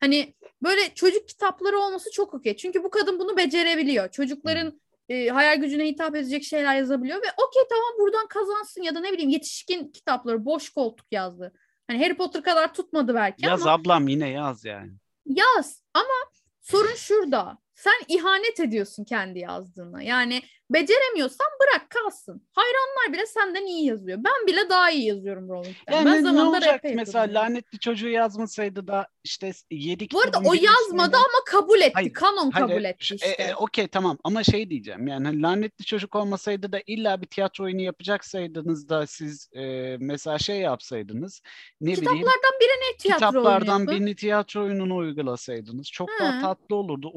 [0.00, 2.56] Hani böyle çocuk kitapları olması çok okey.
[2.56, 4.10] Çünkü bu kadın bunu becerebiliyor.
[4.10, 9.00] Çocukların e, hayal gücüne hitap edecek şeyler yazabiliyor ve okey tamam buradan kazansın ya da
[9.00, 11.52] ne bileyim yetişkin kitapları boş koltuk yazdı.
[11.86, 13.70] Hani Harry Potter kadar tutmadı belki yaz ama.
[13.70, 14.92] Yaz ablam yine yaz yani.
[15.26, 17.58] Yaz ama sorun şurada.
[17.78, 20.02] Sen ihanet ediyorsun kendi yazdığına.
[20.02, 22.42] Yani beceremiyorsan bırak kalsın.
[22.52, 24.18] Hayranlar bile senden iyi yazıyor.
[24.18, 25.92] Ben bile daha iyi yazıyorum Rolling'den.
[25.92, 31.16] Yani ben ne olacak mesela lanetli çocuğu yazmasaydı da işte yedi Bu arada o yazmadı
[31.16, 31.92] ama kabul etti.
[31.94, 33.28] Hayır, Kanon hayır, kabul etti işte.
[33.28, 37.26] E, e, Okey tamam ama şey diyeceğim yani hani lanetli çocuk olmasaydı da illa bir
[37.26, 41.42] tiyatro oyunu yapacaksaydınız da siz e, mesela şey yapsaydınız
[41.80, 42.60] ne Kitaplardan bileyim.
[42.60, 46.24] birine tiyatro Kitaplardan birini tiyatro oyununu uygulasaydınız çok He.
[46.24, 47.10] daha tatlı olurdu.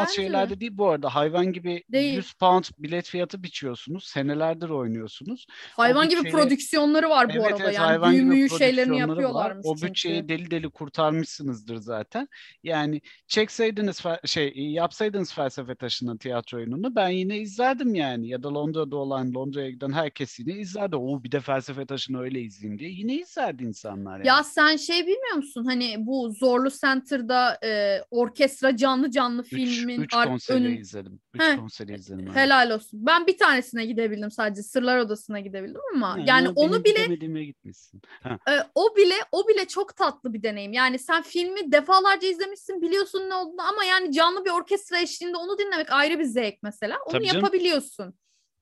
[0.00, 1.14] Uygulanmaz Bence şeyler de değil bu arada.
[1.14, 2.14] Hayvan gibi değil.
[2.14, 4.04] 100 pound bilet fiyatı biçiyorsunuz.
[4.04, 5.46] Senelerdir oynuyorsunuz.
[5.76, 6.22] Hayvan bütçeyi...
[6.22, 7.64] gibi prodüksiyonları var bu evet, arada.
[7.64, 9.70] Evet, yani hayvan büyü gibi şeylerini yapıyorlarmış var.
[9.70, 12.28] O bütçeyi deli deli kurtarmışsınızdır zaten.
[12.62, 18.28] Yani çekseydiniz şey yapsaydınız felsefe taşının tiyatro oyununu ben yine izlerdim yani.
[18.28, 20.96] Ya da Londra'da olan Londra'ya giden herkes yine izlerdi.
[20.96, 24.26] O bir de felsefe taşını öyle izleyeyim diye yine izlerdi insanlar yani.
[24.26, 25.64] Ya sen şey bilmiyor musun?
[25.64, 29.42] Hani bu Zorlu Center'da e, orkestra canlı canlı
[29.90, 30.76] filmin üç, konseri önün...
[30.76, 31.20] izledim.
[31.34, 32.34] Üç Heh, konseri izledim.
[32.34, 33.06] Helal olsun.
[33.06, 34.62] Ben bir tanesine gidebildim sadece.
[34.62, 38.02] Sırlar Odası'na gidebildim ama yani, yani onu bile gitmişsin.
[38.26, 40.72] E, o bile o bile çok tatlı bir deneyim.
[40.72, 45.58] Yani sen filmi defalarca izlemişsin, biliyorsun ne olduğunu ama yani canlı bir orkestra eşliğinde onu
[45.58, 46.98] dinlemek ayrı bir zevk mesela.
[47.06, 48.04] Onu Tabii yapabiliyorsun.
[48.04, 48.14] Canım.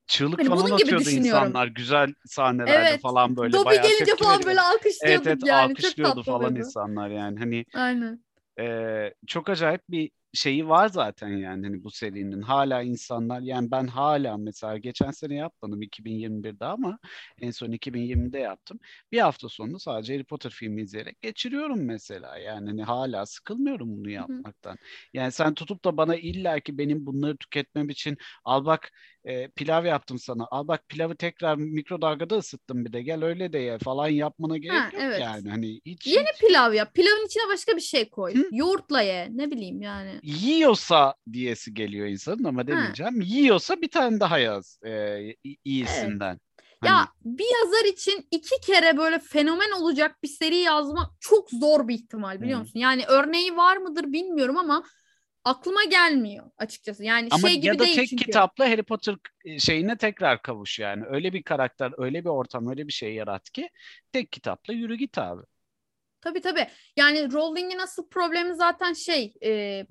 [0.07, 3.01] Çığlık hani falan atıyordu insanlar güzel sahnelerde evet.
[3.01, 5.71] falan böyle Dobby bayağı gelince falan böyle alkışlıyorduk evet, evet, yani.
[5.71, 7.39] alkışlıyordu çok falan insanlar yani.
[7.39, 8.25] Hani Aynen.
[8.61, 13.87] E, çok acayip bir şeyi var zaten yani hani bu serinin hala insanlar yani ben
[13.87, 16.99] hala mesela geçen sene yapmadım 2021'de ama
[17.41, 18.79] en son 2020'de yaptım.
[19.13, 22.39] Bir hafta sonu sadece Harry Potter filmi izleyerek geçiriyorum mesela.
[22.39, 24.79] Yani hani hala sıkılmıyorum bunu yapmaktan.
[25.15, 28.91] Yani sen tutup da bana illa ki benim bunları tüketmem için al bak
[29.25, 30.47] e, pilav yaptım sana.
[30.51, 33.03] Al bak pilavı tekrar mikrodalgada ısıttım bir de.
[33.03, 35.21] Gel öyle de ye falan yapmana gerek ha, yok evet.
[35.21, 35.51] yani.
[35.51, 36.41] Hani hiç Yeni hiç...
[36.41, 36.95] pilav yap.
[36.95, 38.35] Pilavın içine başka bir şey koy.
[38.35, 38.49] Hı?
[38.53, 39.29] Yoğurtla ye.
[39.31, 40.21] Ne bileyim yani.
[40.23, 43.21] Yiyorsa diyesi geliyor insanın ama demeyeceğim.
[43.21, 43.27] Ha.
[43.27, 45.19] Yiyorsa bir tane daha yaz e,
[45.65, 46.31] iyisinden.
[46.31, 46.41] Evet.
[46.81, 46.91] Hani...
[46.91, 51.95] Ya bir yazar için iki kere böyle fenomen olacak bir seri yazmak çok zor bir
[51.95, 52.81] ihtimal biliyor musun?
[52.81, 54.83] Yani örneği var mıdır bilmiyorum ama
[55.49, 57.05] aklıma gelmiyor açıkçası.
[57.05, 58.25] Yani Ama şey gibi ya da değil tek çünkü.
[58.25, 61.05] kitapla Harry Potter e, şeyine tekrar kavuş yani.
[61.09, 63.71] Öyle bir karakter, öyle bir ortam, öyle bir şey yarat ki
[64.13, 65.43] tek kitapla yürü git abi.
[66.21, 66.69] Tabii tabii.
[66.97, 69.87] Yani Rowling'in asıl problemi zaten şey e,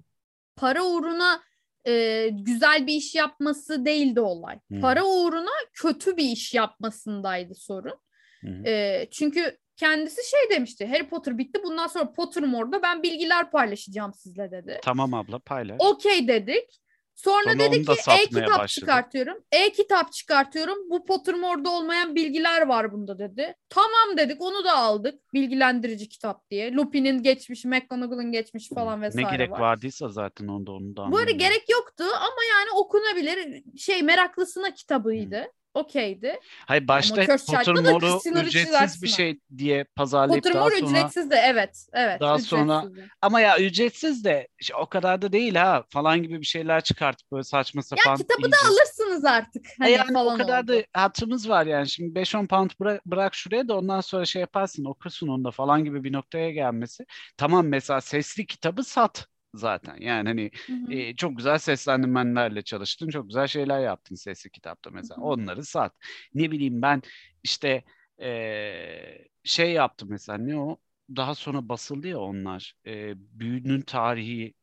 [0.55, 1.43] para uğruna
[1.87, 4.59] e, güzel bir iş yapması değildi olay.
[4.67, 4.81] Hmm.
[4.81, 7.99] Para uğruna kötü bir iş yapmasındaydı sorun.
[8.41, 8.65] Hmm.
[8.65, 10.87] E, çünkü kendisi şey demişti.
[10.87, 11.59] Harry Potter bitti.
[11.63, 14.79] Bundan sonra Pottermore'da ben bilgiler paylaşacağım sizle dedi.
[14.83, 15.77] Tamam abla paylaş.
[15.79, 16.81] Okey dedik.
[17.15, 17.91] Sonra, Sonra dedi ki
[18.23, 18.67] e-kitap başladı.
[18.67, 19.37] çıkartıyorum.
[19.51, 20.89] E-kitap çıkartıyorum.
[20.89, 23.55] Bu Pottermore'da olmayan bilgiler var bunda dedi.
[23.69, 25.33] Tamam dedik onu da aldık.
[25.33, 26.73] Bilgilendirici kitap diye.
[26.73, 29.59] Lupin'in geçmişi, McGonagall'ın geçmişi falan vesaire Ne gerek var.
[29.59, 35.39] vardıysa zaten onda onu da Bu arada gerek yoktu ama yani okunabilir şey meraklısına kitabıydı.
[35.39, 36.39] Hmm okeydi.
[36.65, 40.99] Hayır başta Pottermore'u ücretsiz bir şey diye pazarlayıp Pottermore daha sonra...
[40.99, 41.87] ücretsiz de evet.
[41.93, 42.83] evet daha sonra
[43.21, 47.31] ama ya ücretsiz de işte o kadar da değil ha falan gibi bir şeyler çıkartıp
[47.31, 48.11] böyle saçma sapan.
[48.11, 48.51] Ya kitabı iyice...
[48.51, 49.65] da alırsınız artık.
[49.79, 50.73] Hani yani falan o kadar oldu.
[50.73, 51.89] da hatırımız var yani.
[51.89, 56.03] Şimdi 5-10 pound bırak, bırak şuraya da ondan sonra şey yaparsın okursun onda falan gibi
[56.03, 57.05] bir noktaya gelmesi.
[57.37, 59.97] Tamam mesela sesli kitabı sat zaten.
[60.01, 60.91] Yani hani hı hı.
[60.93, 63.09] E, çok güzel seslendirmenlerle çalıştın.
[63.09, 65.17] Çok güzel şeyler yaptın sesli kitapta mesela.
[65.17, 65.25] Hı hı.
[65.25, 65.93] Onları sat.
[66.33, 67.01] Ne bileyim ben
[67.43, 67.83] işte
[68.21, 70.77] e, şey yaptım mesela ne o?
[71.15, 72.73] Daha sonra basıldı ya onlar.
[72.87, 74.53] E, büyünün tarihi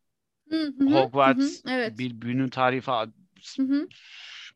[0.50, 0.84] hı hı.
[0.88, 1.74] Hogwarts hı hı.
[1.74, 1.98] Evet.
[1.98, 3.14] bir büyünün tarihi falan.
[3.56, 3.88] Hı hı.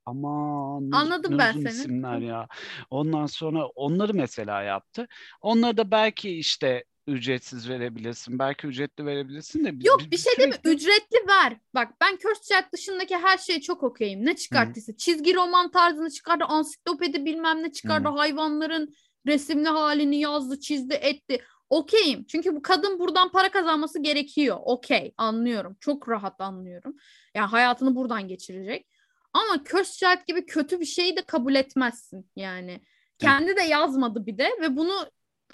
[0.06, 1.64] Aman Anladım ne ben seni.
[1.64, 2.48] isimler ya.
[2.90, 5.08] Ondan sonra onları mesela yaptı.
[5.40, 8.38] Onları da belki işte ücretsiz verebilirsin.
[8.38, 9.72] Belki ücretli verebilirsin de.
[9.88, 10.54] Yok bir şey değil mi?
[10.64, 11.56] Ücretli ver.
[11.74, 14.26] Bak ben Chat dışındaki her şeye çok okeyim.
[14.26, 14.92] Ne çıkarttıysa.
[14.92, 14.96] Hı.
[14.96, 16.44] Çizgi roman tarzını çıkardı.
[16.44, 18.08] Ansiklopedi bilmem ne çıkardı.
[18.08, 18.12] Hı.
[18.12, 18.94] Hayvanların
[19.26, 21.42] resimli halini yazdı, çizdi, etti.
[21.70, 22.24] Okeyim.
[22.24, 24.58] Çünkü bu kadın buradan para kazanması gerekiyor.
[24.64, 25.14] Okey.
[25.16, 25.76] Anlıyorum.
[25.80, 26.96] Çok rahat anlıyorum.
[27.34, 28.86] Yani hayatını buradan geçirecek.
[29.32, 32.80] Ama Child gibi kötü bir şeyi de kabul etmezsin yani.
[33.18, 35.10] Kendi de yazmadı bir de ve bunu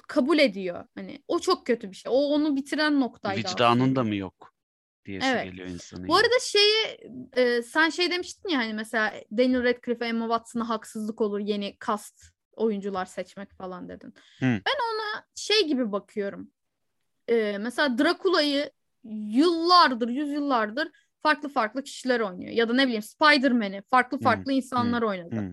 [0.08, 0.84] kabul ediyor.
[0.94, 2.12] Hani o çok kötü bir şey.
[2.14, 3.38] O onu bitiren noktaydı.
[3.38, 4.54] Vicdanın da mı yok?
[5.04, 5.44] diyesi evet.
[5.44, 6.08] geliyor insanın.
[6.08, 6.98] Bu arada şeyi
[7.36, 12.22] e, sen şey demiştin ya hani mesela Daniel Radcliffe, Emma Watson'a haksızlık olur yeni cast
[12.52, 14.14] oyuncular seçmek falan dedin.
[14.38, 14.44] Hı.
[14.46, 16.50] Ben ona şey gibi bakıyorum.
[17.28, 18.70] E, mesela Drakula'yı
[19.04, 20.88] yıllardır, yüzyıllardır
[21.22, 22.52] farklı farklı kişiler oynuyor.
[22.52, 24.56] Ya da ne bileyim Spider-Man'i farklı farklı hı.
[24.56, 25.06] insanlar hı.
[25.06, 25.36] oynadı.
[25.36, 25.52] Hı.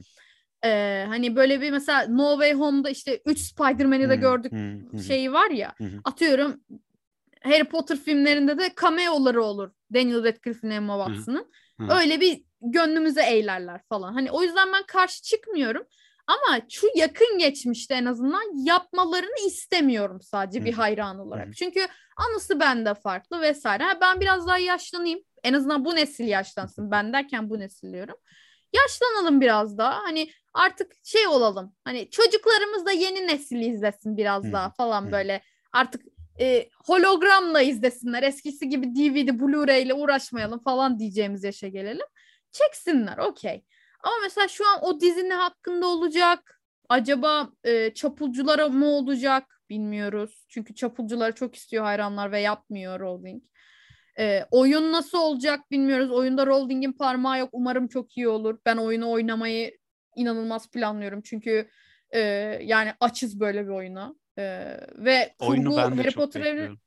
[0.66, 5.00] Ee, hani böyle bir mesela No Way Home'da işte 3 Spider-Man'i de gördük hmm, hmm,
[5.00, 5.74] şeyi var ya.
[5.78, 5.90] Hmm.
[6.04, 6.62] Atıyorum
[7.44, 9.72] Harry Potter filmlerinde de cameo'ları olur.
[9.94, 11.52] Daniel Radcliffe'in Emma Watson'ın.
[11.90, 14.14] Öyle bir gönlümüze eğlerler falan.
[14.14, 15.84] Hani o yüzden ben karşı çıkmıyorum.
[16.28, 21.56] Ama şu yakın geçmişte en azından yapmalarını istemiyorum sadece bir hayran olarak.
[21.56, 21.88] Çünkü
[22.18, 23.84] anısı bende farklı vesaire.
[24.02, 25.20] Ben biraz daha yaşlanayım.
[25.44, 26.92] En azından bu nesil yaşlansın.
[26.92, 28.16] Ben derken bu nesil diyorum.
[28.74, 30.04] Yaşlanalım biraz daha.
[30.04, 31.76] Hani artık şey olalım.
[31.84, 35.42] Hani çocuklarımız da yeni nesili izlesin biraz daha falan böyle.
[35.74, 36.02] Artık
[36.40, 38.24] e, hologramla izlesinler.
[38.24, 42.06] Eskisi gibi DVD, Blu-ray ile uğraşmayalım falan diyeceğimiz yaşa gelelim.
[42.52, 43.66] Çeksinler okey.
[44.04, 46.62] Ama mesela şu an o dizinin hakkında olacak.
[46.90, 50.46] Acaba e, çapulculara mı olacak bilmiyoruz.
[50.50, 53.44] Çünkü çapulcuları çok istiyor hayranlar ve yapmıyor Rowling.
[54.22, 56.12] E, oyun nasıl olacak bilmiyoruz.
[56.12, 57.50] Oyunda Rowling'in parmağı yok.
[57.52, 58.58] Umarım çok iyi olur.
[58.66, 59.78] Ben oyunu oynamayı
[60.16, 61.22] inanılmaz planlıyorum.
[61.22, 61.70] Çünkü
[62.10, 62.20] e,
[62.62, 64.16] yani açız böyle bir oyuna.
[64.38, 64.44] E,
[64.96, 66.78] ve kurgu Harry Potter evreni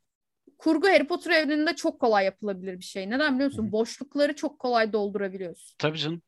[0.59, 3.11] kurgu Harry Potter evreninde çok kolay yapılabilir bir şey.
[3.11, 3.65] Neden biliyor musun?
[3.65, 3.73] Hı-hı.
[3.73, 5.75] Boşlukları çok kolay doldurabiliyorsun.
[5.79, 6.23] Tabii canım.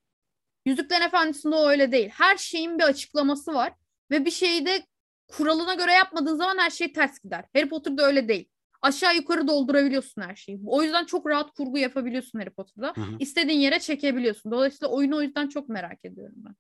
[0.65, 2.09] Yüzüklerin Efendisi'nde o öyle değil.
[2.09, 3.73] Her şeyin bir açıklaması var
[4.11, 4.87] ve bir şeyi de
[5.29, 7.45] kuralına göre yapmadığın zaman her şey ters gider.
[7.55, 8.49] Harry Potter'da öyle değil.
[8.87, 10.61] Aşağı yukarı doldurabiliyorsun her şeyi.
[10.67, 12.95] O yüzden çok rahat kurgu yapabiliyorsun Harry Potter'da.
[12.95, 13.19] Hı hı.
[13.21, 14.53] İstediğin yere çekebiliyorsun.
[14.53, 16.55] Dolayısıyla oyunu o yüzden çok merak ediyorum ben.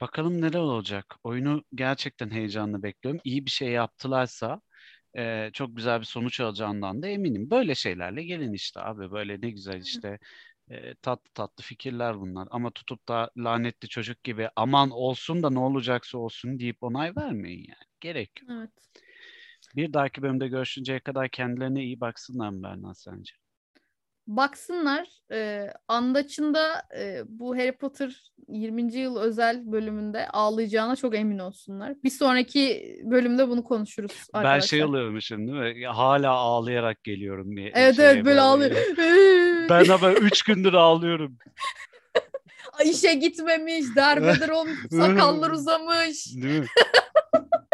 [0.00, 1.16] Bakalım neler olacak.
[1.24, 3.20] Oyunu gerçekten heyecanla bekliyorum.
[3.24, 4.60] İyi bir şey yaptılarsa
[5.18, 7.50] e, çok güzel bir sonuç alacağından da eminim.
[7.50, 9.10] Böyle şeylerle gelin işte abi.
[9.10, 10.18] Böyle ne güzel işte
[10.70, 12.48] e, tatlı tatlı fikirler bunlar.
[12.50, 17.60] Ama tutup da lanetli çocuk gibi aman olsun da ne olacaksa olsun deyip onay vermeyin
[17.68, 17.84] yani.
[18.00, 18.50] Gerek yok.
[18.50, 18.70] Evet.
[19.76, 23.34] Bir dahaki bölümde görüşünceye kadar kendilerine iyi baksınlar mı Berna sence?
[24.26, 25.08] Baksınlar.
[25.32, 28.94] E, Andaç'ın da e, bu Harry Potter 20.
[28.94, 31.94] yıl özel bölümünde ağlayacağına çok emin olsunlar.
[32.04, 34.54] Bir sonraki bölümde bunu konuşuruz arkadaşlar.
[34.54, 35.80] Ben şey oluyormuşum değil mi?
[35.80, 37.56] Ya, hala ağlayarak geliyorum.
[37.56, 38.78] Bir evet evet böyle, ağlıyorum.
[39.70, 41.38] ben ama üç gündür ağlıyorum.
[42.84, 46.26] İşe gitmemiş, derbeder olmuş, sakallar uzamış.
[46.42, 46.66] Değil mi?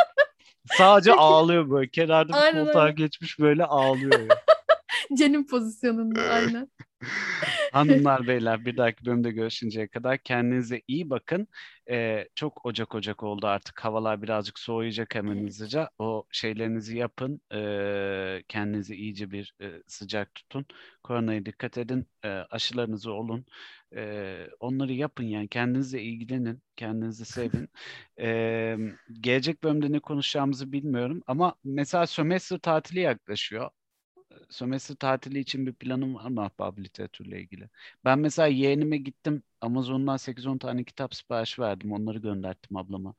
[0.73, 1.89] Sadece ağlıyor böyle.
[1.89, 4.21] Kenarda bir koltuğa geçmiş böyle ağlıyor.
[4.21, 4.27] Ya.
[5.19, 6.71] Cenin pozisyonunda aynen.
[7.73, 11.49] Hanımlar beyler bir dahaki bölümde görüşünceye kadar kendinize iyi bakın.
[11.91, 13.81] Ee, çok ocak ocak oldu artık.
[13.85, 15.91] Havalar birazcık soğuyacak hemen hızlıca.
[15.99, 17.41] O şeylerinizi yapın.
[17.55, 20.67] Ee, kendinizi iyice bir e, sıcak tutun.
[21.03, 22.07] Koronaya dikkat edin.
[22.25, 23.47] Ee, aşılarınızı olun.
[23.97, 25.49] Ee, onları yapın yani.
[25.49, 26.63] Kendinize ilgilenin.
[26.77, 27.69] Kendinizi sevin.
[28.21, 28.77] Ee,
[29.21, 31.23] gelecek bölümde ne konuşacağımızı bilmiyorum.
[31.27, 33.71] Ama mesela sömestr tatili yaklaşıyor
[34.51, 37.69] sömestr tatili için bir planım var mı ahbap literatürle ilgili?
[38.05, 41.93] Ben mesela yeğenime gittim Amazon'dan 8-10 tane kitap sipariş verdim.
[41.93, 43.15] Onları gönderttim ablama.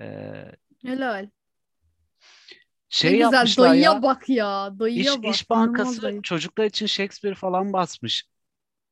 [0.00, 0.52] Ee,
[0.82, 1.28] Helal.
[2.88, 4.78] Şey ne güzel dayıya ya, bak ya.
[4.78, 5.34] Dayıya İş, bak.
[5.34, 8.31] İş Bankası çocuklar için Shakespeare falan basmış.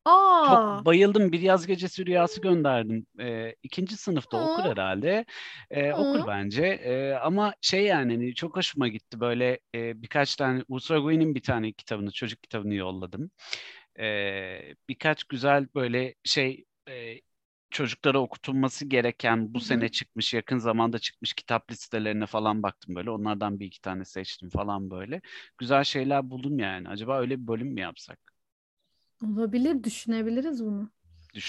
[0.05, 0.47] Aa.
[0.49, 1.33] Çok bayıldım.
[1.33, 3.07] Bir yaz gecesi rüyası gönderdim.
[3.21, 4.45] Ee, ikinci sınıfta Aa.
[4.45, 5.25] okur herhalde.
[5.71, 6.63] Ee, okur bence.
[6.67, 9.21] Ee, ama şey yani hani çok hoşuma gitti.
[9.21, 13.31] Böyle e, birkaç tane Ursula Guin'in bir tane kitabını, çocuk kitabını yolladım.
[14.01, 17.15] Ee, birkaç güzel böyle şey e,
[17.71, 19.65] çocuklara okutulması gereken bu Hı-hı.
[19.65, 23.11] sene çıkmış, yakın zamanda çıkmış kitap listelerine falan baktım böyle.
[23.11, 25.21] Onlardan bir iki tane seçtim falan böyle.
[25.59, 26.89] Güzel şeyler buldum yani.
[26.89, 28.40] Acaba öyle bir bölüm mü yapsak?
[29.25, 30.91] Olabilir, düşünebiliriz bunu.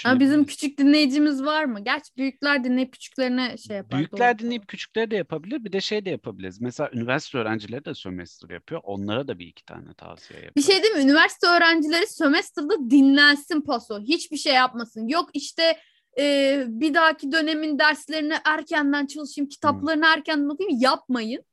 [0.04, 1.80] Ama bizim küçük dinleyicimiz var mı?
[1.80, 3.98] Gerçi büyükler dinleyip küçüklerine şey yapar.
[3.98, 4.44] Büyükler doğru.
[4.44, 5.64] dinleyip küçükler de yapabilir.
[5.64, 6.60] Bir de şey de yapabiliriz.
[6.60, 8.80] Mesela üniversite öğrencileri de sömestr yapıyor.
[8.84, 10.54] Onlara da bir iki tane tavsiye yapıyor.
[10.56, 11.02] Bir şey değil mi?
[11.02, 14.00] Üniversite öğrencileri sömestrda dinlensin paso.
[14.00, 15.08] Hiçbir şey yapmasın.
[15.08, 15.78] Yok işte
[16.18, 20.12] e, bir dahaki dönemin derslerini erkenden çalışayım, kitaplarını hmm.
[20.12, 20.78] erkenden okuyayım.
[20.80, 21.44] Yapmayın.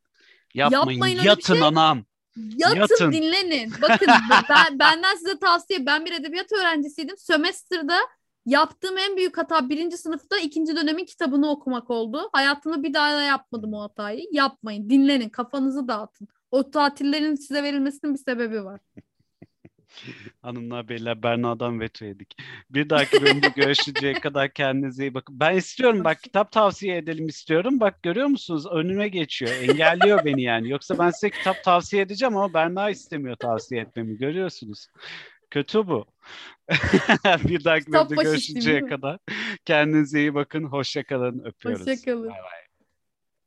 [0.54, 1.00] Yapmayın.
[1.00, 1.64] Yapmayın Yatın şey.
[1.64, 2.06] anam.
[2.58, 3.12] Yatın, Yatın.
[3.12, 3.72] dinlenin.
[3.82, 4.08] Bakın
[4.50, 5.86] ben, benden size tavsiye.
[5.86, 7.18] Ben bir edebiyat öğrencisiydim.
[7.18, 7.98] Sömestr'da
[8.46, 12.30] yaptığım en büyük hata birinci sınıfta ikinci dönemin kitabını okumak oldu.
[12.34, 14.28] Hayatımda bir daha da yapmadım o hatayı.
[14.32, 14.90] Yapmayın.
[14.90, 15.30] Dinlenin.
[15.30, 16.28] Kafanızı dağıtın.
[16.52, 18.80] O tatillerin size verilmesinin bir sebebi var.
[20.42, 22.38] Hanımlar beyler Berna'dan veto yedik.
[22.70, 25.40] Bir dahaki bölümde görüşünceye kadar kendinize iyi bakın.
[25.40, 27.80] Ben istiyorum bak kitap tavsiye edelim istiyorum.
[27.80, 29.52] Bak görüyor musunuz önüme geçiyor.
[29.52, 30.70] Engelliyor beni yani.
[30.70, 34.18] Yoksa ben size kitap tavsiye edeceğim ama Berna istemiyor tavsiye etmemi.
[34.18, 34.88] Görüyorsunuz.
[35.52, 36.06] Kötü bu.
[37.26, 39.18] bir dahaki bölümde görüşünceye kadar
[39.66, 40.64] kendinize iyi bakın.
[40.64, 41.40] Hoşçakalın.
[41.40, 41.88] Öpüyoruz.
[41.88, 42.30] Hoşçakalın.
[42.30, 42.69] Bay bay.